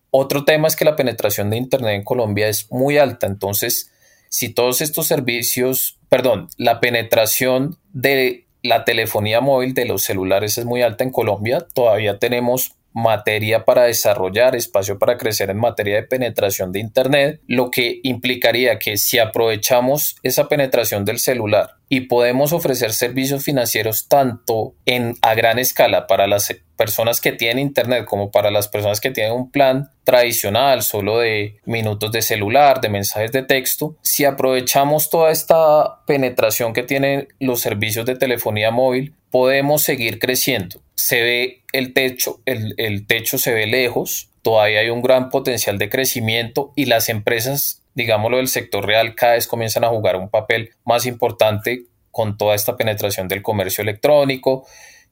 Otro 0.10 0.46
tema 0.46 0.67
es 0.67 0.76
que 0.76 0.84
la 0.84 0.96
penetración 0.96 1.52
de 1.52 1.58
Internet 1.58 1.93
en 1.93 2.04
Colombia 2.04 2.48
es 2.48 2.72
muy 2.72 2.98
alta, 2.98 3.28
entonces 3.28 3.91
si 4.30 4.50
todos 4.50 4.82
estos 4.82 5.06
servicios, 5.06 6.00
perdón, 6.10 6.48
la 6.58 6.80
penetración 6.80 7.78
de 7.93 8.48
la 8.63 8.84
telefonía 8.84 9.41
móvil 9.41 9.76
de 9.76 9.86
los 9.86 10.02
celulares 10.02 10.58
es 10.58 10.65
muy 10.65 10.82
alta 10.82 11.04
en 11.04 11.12
Colombia, 11.12 11.67
todavía 11.72 12.17
tenemos 12.17 12.77
materia 12.97 13.63
para 13.63 13.83
desarrollar, 13.83 14.55
espacio 14.55 14.97
para 14.97 15.17
crecer 15.17 15.49
en 15.49 15.57
materia 15.57 15.95
de 15.95 16.03
penetración 16.03 16.71
de 16.71 16.79
Internet, 16.79 17.41
lo 17.47 17.69
que 17.69 17.99
implicaría 18.03 18.79
que 18.79 18.97
si 18.97 19.19
aprovechamos 19.19 20.15
esa 20.23 20.47
penetración 20.47 21.05
del 21.05 21.19
celular 21.19 21.75
y 21.89 22.01
podemos 22.01 22.53
ofrecer 22.53 22.91
servicios 22.93 23.43
financieros 23.43 24.07
tanto 24.07 24.73
en 24.86 25.15
a 25.21 25.36
gran 25.36 25.60
escala 25.60 26.07
para 26.07 26.27
las 26.27 26.53
personas 26.75 27.21
que 27.21 27.31
tienen 27.31 27.60
internet 27.60 28.05
como 28.05 28.29
para 28.29 28.51
las 28.51 28.67
personas 28.67 28.99
que 28.99 29.12
tienen 29.12 29.33
un 29.33 29.51
plan 29.51 29.89
tradicional 30.03 30.81
solo 30.81 31.19
de 31.19 31.57
minutos 31.65 32.12
de 32.12 32.21
celular, 32.21 32.81
de 32.81 32.89
mensajes 32.89 33.31
de 33.31 33.43
texto, 33.43 33.95
si 34.01 34.25
aprovechamos 34.25 35.10
toda 35.10 35.31
esta 35.31 36.05
penetración 36.05 36.73
que 36.73 36.83
tienen 36.83 37.27
los 37.39 37.62
servicios 37.62 38.05
de 38.05 38.15
telefonía 38.15 38.71
móvil, 38.71 39.15
podemos 39.31 39.83
seguir 39.83 40.19
creciendo. 40.19 40.81
Se 40.97 41.21
ve 41.21 41.63
el 41.71 41.93
techo, 41.93 42.41
el, 42.45 42.73
el 42.75 43.07
techo 43.07 43.38
se 43.38 43.53
ve 43.53 43.67
lejos, 43.67 44.29
todavía 44.41 44.81
hay 44.81 44.89
un 44.89 45.01
gran 45.01 45.29
potencial 45.29 45.77
de 45.77 45.89
crecimiento 45.89 46.73
y 46.75 46.86
las 46.86 47.07
empresas 47.07 47.83
digámoslo, 47.97 48.38
del 48.38 48.47
sector 48.47 48.86
real 48.86 49.15
cada 49.15 49.33
vez 49.33 49.47
comienzan 49.47 49.83
a 49.83 49.89
jugar 49.89 50.17
un 50.17 50.29
papel 50.29 50.69
más 50.86 51.07
importante 51.07 51.86
con 52.12 52.38
toda 52.38 52.53
esta 52.53 52.77
penetración 52.77 53.27
del 53.27 53.41
comercio 53.41 53.81
electrónico, 53.81 54.67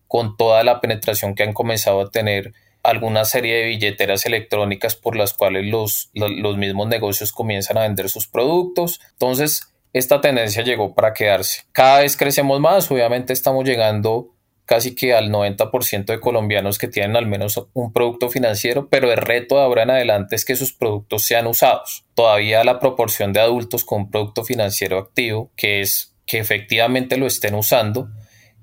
con 0.07 0.37
toda 0.37 0.63
la 0.63 0.81
penetración 0.81 1.33
que 1.33 1.41
han 1.41 1.53
comenzado 1.53 2.01
a 2.01 2.11
tener 2.11 2.53
alguna 2.83 3.25
serie 3.25 3.55
de 3.55 3.65
billeteras 3.65 4.27
electrónicas 4.27 4.95
por 4.95 5.15
las 5.15 5.33
cuales 5.33 5.65
los, 5.65 6.11
los, 6.13 6.57
mismos 6.57 6.87
negocios 6.87 7.31
comienzan 7.31 7.79
a 7.79 7.81
vender 7.81 8.07
sus 8.07 8.27
productos. 8.27 9.01
Entonces, 9.13 9.73
esta 9.91 10.21
tendencia 10.21 10.61
llegó 10.61 10.93
para 10.93 11.13
quedarse. 11.13 11.63
Cada 11.71 12.01
vez 12.01 12.15
crecemos 12.15 12.59
más, 12.59 12.91
obviamente 12.91 13.33
estamos 13.33 13.65
llegando 13.65 14.34
casi 14.65 14.95
que 14.95 15.13
al 15.13 15.29
90% 15.29 16.05
de 16.05 16.19
colombianos 16.19 16.77
que 16.77 16.87
tienen 16.87 17.15
al 17.15 17.27
menos 17.27 17.67
un 17.73 17.93
producto 17.93 18.29
financiero, 18.29 18.89
pero 18.89 19.11
el 19.11 19.17
reto 19.17 19.55
de 19.55 19.61
ahora 19.61 19.83
en 19.83 19.91
adelante 19.91 20.35
es 20.35 20.45
que 20.45 20.55
sus 20.55 20.73
productos 20.73 21.23
sean 21.23 21.47
usados. 21.47 22.05
Todavía 22.15 22.63
la 22.63 22.79
proporción 22.79 23.31
de 23.31 23.39
adultos 23.39 23.85
con 23.85 24.01
un 24.01 24.11
producto 24.11 24.43
financiero 24.43 24.97
activo, 24.97 25.51
que 25.55 25.81
es 25.81 26.15
que 26.25 26.39
efectivamente 26.39 27.17
lo 27.17 27.27
estén 27.27 27.53
usando, 27.53 28.09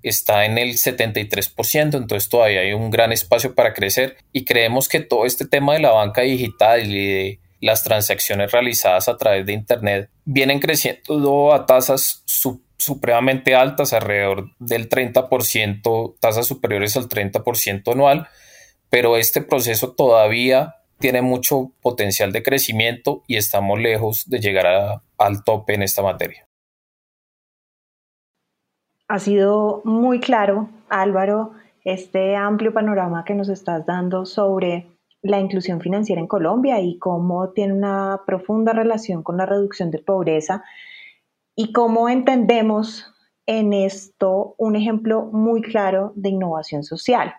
está 0.02 0.44
en 0.44 0.58
el 0.58 0.72
73%, 0.72 1.96
entonces 1.96 2.28
todavía 2.28 2.60
hay 2.60 2.72
un 2.72 2.90
gran 2.90 3.12
espacio 3.12 3.54
para 3.54 3.72
crecer 3.72 4.16
y 4.32 4.44
creemos 4.44 4.88
que 4.88 5.00
todo 5.00 5.26
este 5.26 5.46
tema 5.46 5.74
de 5.74 5.80
la 5.80 5.92
banca 5.92 6.22
digital 6.22 6.90
y 6.90 7.06
de 7.06 7.40
las 7.60 7.84
transacciones 7.84 8.50
realizadas 8.50 9.08
a 9.08 9.16
través 9.16 9.46
de 9.46 9.52
Internet 9.52 10.10
vienen 10.24 10.58
creciendo 10.58 11.54
a 11.54 11.64
tasas 11.64 12.22
supremamente 12.82 13.54
altas, 13.54 13.92
alrededor 13.92 14.50
del 14.58 14.88
30%, 14.88 16.14
tasas 16.20 16.46
superiores 16.46 16.96
al 16.96 17.08
30% 17.08 17.92
anual, 17.92 18.28
pero 18.90 19.16
este 19.16 19.40
proceso 19.40 19.92
todavía 19.92 20.76
tiene 20.98 21.22
mucho 21.22 21.72
potencial 21.80 22.32
de 22.32 22.42
crecimiento 22.42 23.22
y 23.26 23.36
estamos 23.36 23.80
lejos 23.80 24.28
de 24.28 24.40
llegar 24.40 25.00
al 25.18 25.44
tope 25.44 25.74
en 25.74 25.82
esta 25.82 26.02
materia. 26.02 26.46
Ha 29.08 29.18
sido 29.18 29.82
muy 29.84 30.20
claro, 30.20 30.68
Álvaro, 30.88 31.52
este 31.84 32.36
amplio 32.36 32.72
panorama 32.72 33.24
que 33.24 33.34
nos 33.34 33.48
estás 33.48 33.84
dando 33.84 34.26
sobre 34.26 34.88
la 35.22 35.38
inclusión 35.38 35.80
financiera 35.80 36.20
en 36.20 36.26
Colombia 36.26 36.80
y 36.80 36.98
cómo 36.98 37.50
tiene 37.50 37.74
una 37.74 38.22
profunda 38.26 38.72
relación 38.72 39.22
con 39.22 39.36
la 39.36 39.46
reducción 39.46 39.90
de 39.90 39.98
pobreza 39.98 40.64
y 41.54 41.72
cómo 41.72 42.08
entendemos 42.08 43.12
en 43.46 43.72
esto 43.72 44.54
un 44.58 44.76
ejemplo 44.76 45.24
muy 45.32 45.62
claro 45.62 46.12
de 46.14 46.30
innovación 46.30 46.82
social. 46.82 47.34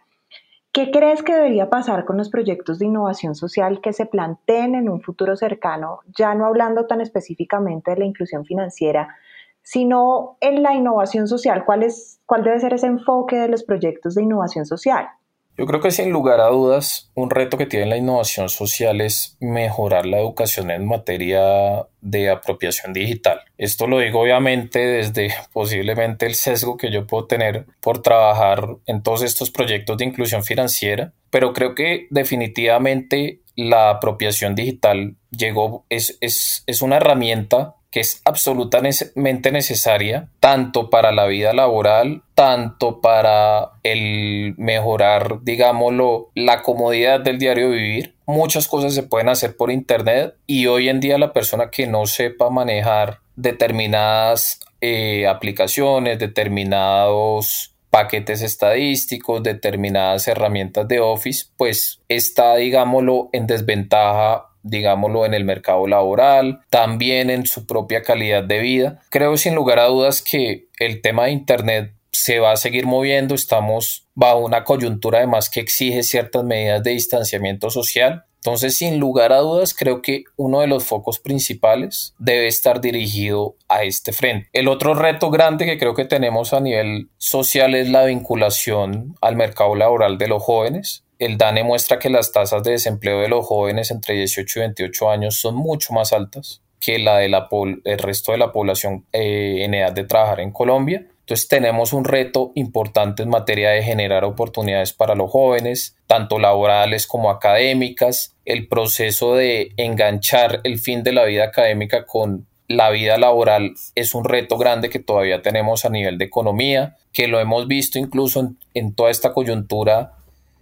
¿Qué 0.71 0.89
crees 0.91 1.21
que 1.21 1.35
debería 1.35 1.69
pasar 1.69 2.03
con 2.03 2.17
los 2.17 2.29
proyectos 2.29 2.79
de 2.79 2.87
innovación 2.87 3.35
social 3.35 3.79
que 3.79 3.93
se 3.93 4.07
planteen 4.07 4.73
en 4.73 4.89
un 4.89 5.01
futuro 5.01 5.35
cercano, 5.35 5.99
ya 6.17 6.33
no 6.33 6.47
hablando 6.47 6.87
tan 6.87 6.99
específicamente 6.99 7.91
de 7.91 7.97
la 7.97 8.05
inclusión 8.05 8.43
financiera, 8.43 9.15
sino 9.61 10.37
en 10.41 10.63
la 10.63 10.73
innovación 10.73 11.27
social? 11.27 11.63
¿Cuál, 11.65 11.83
es, 11.83 12.19
cuál 12.25 12.43
debe 12.43 12.59
ser 12.59 12.73
ese 12.73 12.87
enfoque 12.87 13.37
de 13.37 13.49
los 13.49 13.63
proyectos 13.63 14.15
de 14.15 14.23
innovación 14.23 14.65
social? 14.65 15.09
Yo 15.55 15.67
creo 15.67 15.81
que 15.81 15.91
sin 15.91 16.09
lugar 16.09 16.41
a 16.41 16.47
dudas, 16.47 17.11
un 17.13 17.29
reto 17.29 17.57
que 17.57 17.67
tiene 17.67 17.85
la 17.85 17.97
innovación 17.97 18.49
social 18.49 19.01
es 19.01 19.37
mejorar 19.39 20.07
la 20.07 20.17
educación 20.19 20.71
en 20.71 20.87
materia 20.87 21.85
de 22.01 22.29
apropiación 22.31 22.91
digital. 22.91 23.41
Esto 23.57 23.85
lo 23.85 23.99
digo 23.99 24.21
obviamente 24.21 24.79
desde 24.79 25.31
posiblemente 25.53 26.25
el 26.25 26.33
sesgo 26.33 26.75
que 26.75 26.91
yo 26.91 27.05
puedo 27.05 27.27
tener 27.27 27.67
por 27.81 28.01
trabajar 28.01 28.67
en 28.87 29.03
todos 29.03 29.21
estos 29.21 29.51
proyectos 29.51 29.97
de 29.97 30.05
inclusión 30.05 30.43
financiera, 30.43 31.13
pero 31.29 31.53
creo 31.53 31.75
que 31.75 32.07
definitivamente 32.09 33.41
la 33.55 33.91
apropiación 33.91 34.55
digital 34.55 35.17
llegó, 35.29 35.85
es, 35.89 36.17
es, 36.19 36.63
es 36.65 36.81
una 36.81 36.97
herramienta 36.97 37.75
que 37.93 37.99
es 37.99 38.23
absolutamente 38.25 39.51
necesaria 39.51 40.27
tanto 40.39 40.89
para 40.89 41.11
la 41.11 41.27
vida 41.27 41.53
laboral, 41.53 42.23
tanto 42.33 43.01
para 43.01 43.73
el 43.83 44.55
mejorar, 44.57 45.43
digámoslo, 45.43 46.31
la 46.33 46.63
comodidad 46.63 47.19
del 47.19 47.37
diario 47.37 47.69
vivir. 47.69 48.15
Muchas 48.25 48.67
cosas 48.67 48.95
se 48.95 49.03
pueden 49.03 49.29
hacer 49.29 49.55
por 49.55 49.69
internet 49.69 50.33
y 50.47 50.65
hoy 50.65 50.89
en 50.89 51.01
día 51.01 51.19
la 51.19 51.33
persona 51.33 51.69
que 51.69 51.85
no 51.85 52.07
sepa 52.07 52.49
manejar 52.49 53.19
determinadas 53.35 54.59
eh, 54.81 55.27
aplicaciones, 55.27 56.17
determinados 56.17 57.75
paquetes 57.91 58.41
estadísticos, 58.41 59.43
determinadas 59.43 60.27
herramientas 60.27 60.87
de 60.87 60.99
Office, 60.99 61.45
pues 61.57 62.01
está, 62.09 62.55
digámoslo, 62.55 63.29
en 63.33 63.45
desventaja 63.45 64.49
digámoslo, 64.63 65.25
en 65.25 65.33
el 65.33 65.45
mercado 65.45 65.85
laboral, 65.87 66.61
también 66.69 67.29
en 67.29 67.45
su 67.45 67.67
propia 67.67 68.01
calidad 68.01 68.43
de 68.43 68.59
vida. 68.59 69.01
Creo 69.09 69.37
sin 69.37 69.55
lugar 69.55 69.79
a 69.79 69.85
dudas 69.85 70.21
que 70.21 70.67
el 70.79 71.01
tema 71.01 71.25
de 71.25 71.31
Internet 71.31 71.93
se 72.11 72.39
va 72.39 72.51
a 72.51 72.57
seguir 72.57 72.85
moviendo, 72.85 73.35
estamos 73.35 74.07
bajo 74.13 74.39
una 74.39 74.63
coyuntura 74.63 75.17
además 75.17 75.49
que 75.49 75.59
exige 75.59 76.03
ciertas 76.03 76.43
medidas 76.43 76.83
de 76.83 76.91
distanciamiento 76.91 77.69
social. 77.69 78.25
Entonces, 78.35 78.75
sin 78.75 78.99
lugar 78.99 79.31
a 79.31 79.37
dudas, 79.37 79.73
creo 79.73 80.01
que 80.01 80.25
uno 80.35 80.59
de 80.59 80.67
los 80.67 80.83
focos 80.83 81.17
principales 81.17 82.13
debe 82.19 82.47
estar 82.47 82.81
dirigido 82.81 83.55
a 83.69 83.83
este 83.83 84.11
frente. 84.11 84.49
El 84.51 84.67
otro 84.67 84.93
reto 84.95 85.31
grande 85.31 85.65
que 85.65 85.77
creo 85.77 85.95
que 85.95 86.03
tenemos 86.03 86.53
a 86.53 86.59
nivel 86.59 87.09
social 87.17 87.73
es 87.73 87.89
la 87.89 88.03
vinculación 88.03 89.15
al 89.21 89.37
mercado 89.37 89.75
laboral 89.75 90.17
de 90.17 90.27
los 90.27 90.43
jóvenes 90.43 91.02
el 91.19 91.37
DANE 91.37 91.63
muestra 91.63 91.99
que 91.99 92.09
las 92.09 92.31
tasas 92.31 92.63
de 92.63 92.71
desempleo 92.71 93.21
de 93.21 93.29
los 93.29 93.45
jóvenes 93.45 93.91
entre 93.91 94.15
18 94.15 94.59
y 94.59 94.61
28 94.61 95.09
años 95.09 95.35
son 95.35 95.55
mucho 95.55 95.93
más 95.93 96.13
altas 96.13 96.61
que 96.79 96.99
la 96.99 97.19
del 97.19 97.99
resto 97.99 98.33
de 98.33 98.37
la 98.37 98.51
población 98.51 99.05
eh, 99.13 99.63
en 99.63 99.73
edad 99.73 99.93
de 99.93 100.03
trabajar 100.03 100.41
en 100.41 100.51
Colombia. 100.51 101.05
Entonces 101.21 101.47
tenemos 101.47 101.93
un 101.93 102.03
reto 102.03 102.51
importante 102.55 103.23
en 103.23 103.29
materia 103.29 103.69
de 103.69 103.83
generar 103.83 104.25
oportunidades 104.25 104.91
para 104.91 105.15
los 105.15 105.31
jóvenes, 105.31 105.95
tanto 106.07 106.39
laborales 106.39 107.07
como 107.07 107.29
académicas, 107.29 108.35
el 108.43 108.67
proceso 108.67 109.35
de 109.35 109.71
enganchar 109.77 110.59
el 110.65 110.77
fin 110.77 111.03
de 111.03 111.13
la 111.13 111.23
vida 111.23 111.45
académica 111.45 112.05
con 112.05 112.47
la 112.67 112.89
vida 112.89 113.17
laboral 113.17 113.73
es 113.95 114.13
un 114.13 114.25
reto 114.25 114.57
grande 114.57 114.89
que 114.89 114.99
todavía 114.99 115.41
tenemos 115.41 115.85
a 115.85 115.89
nivel 115.89 116.17
de 116.17 116.25
economía, 116.25 116.97
que 117.13 117.27
lo 117.27 117.39
hemos 117.39 117.67
visto 117.67 117.99
incluso 117.99 118.41
en, 118.41 118.57
en 118.73 118.93
toda 118.93 119.09
esta 119.09 119.31
coyuntura 119.31 120.13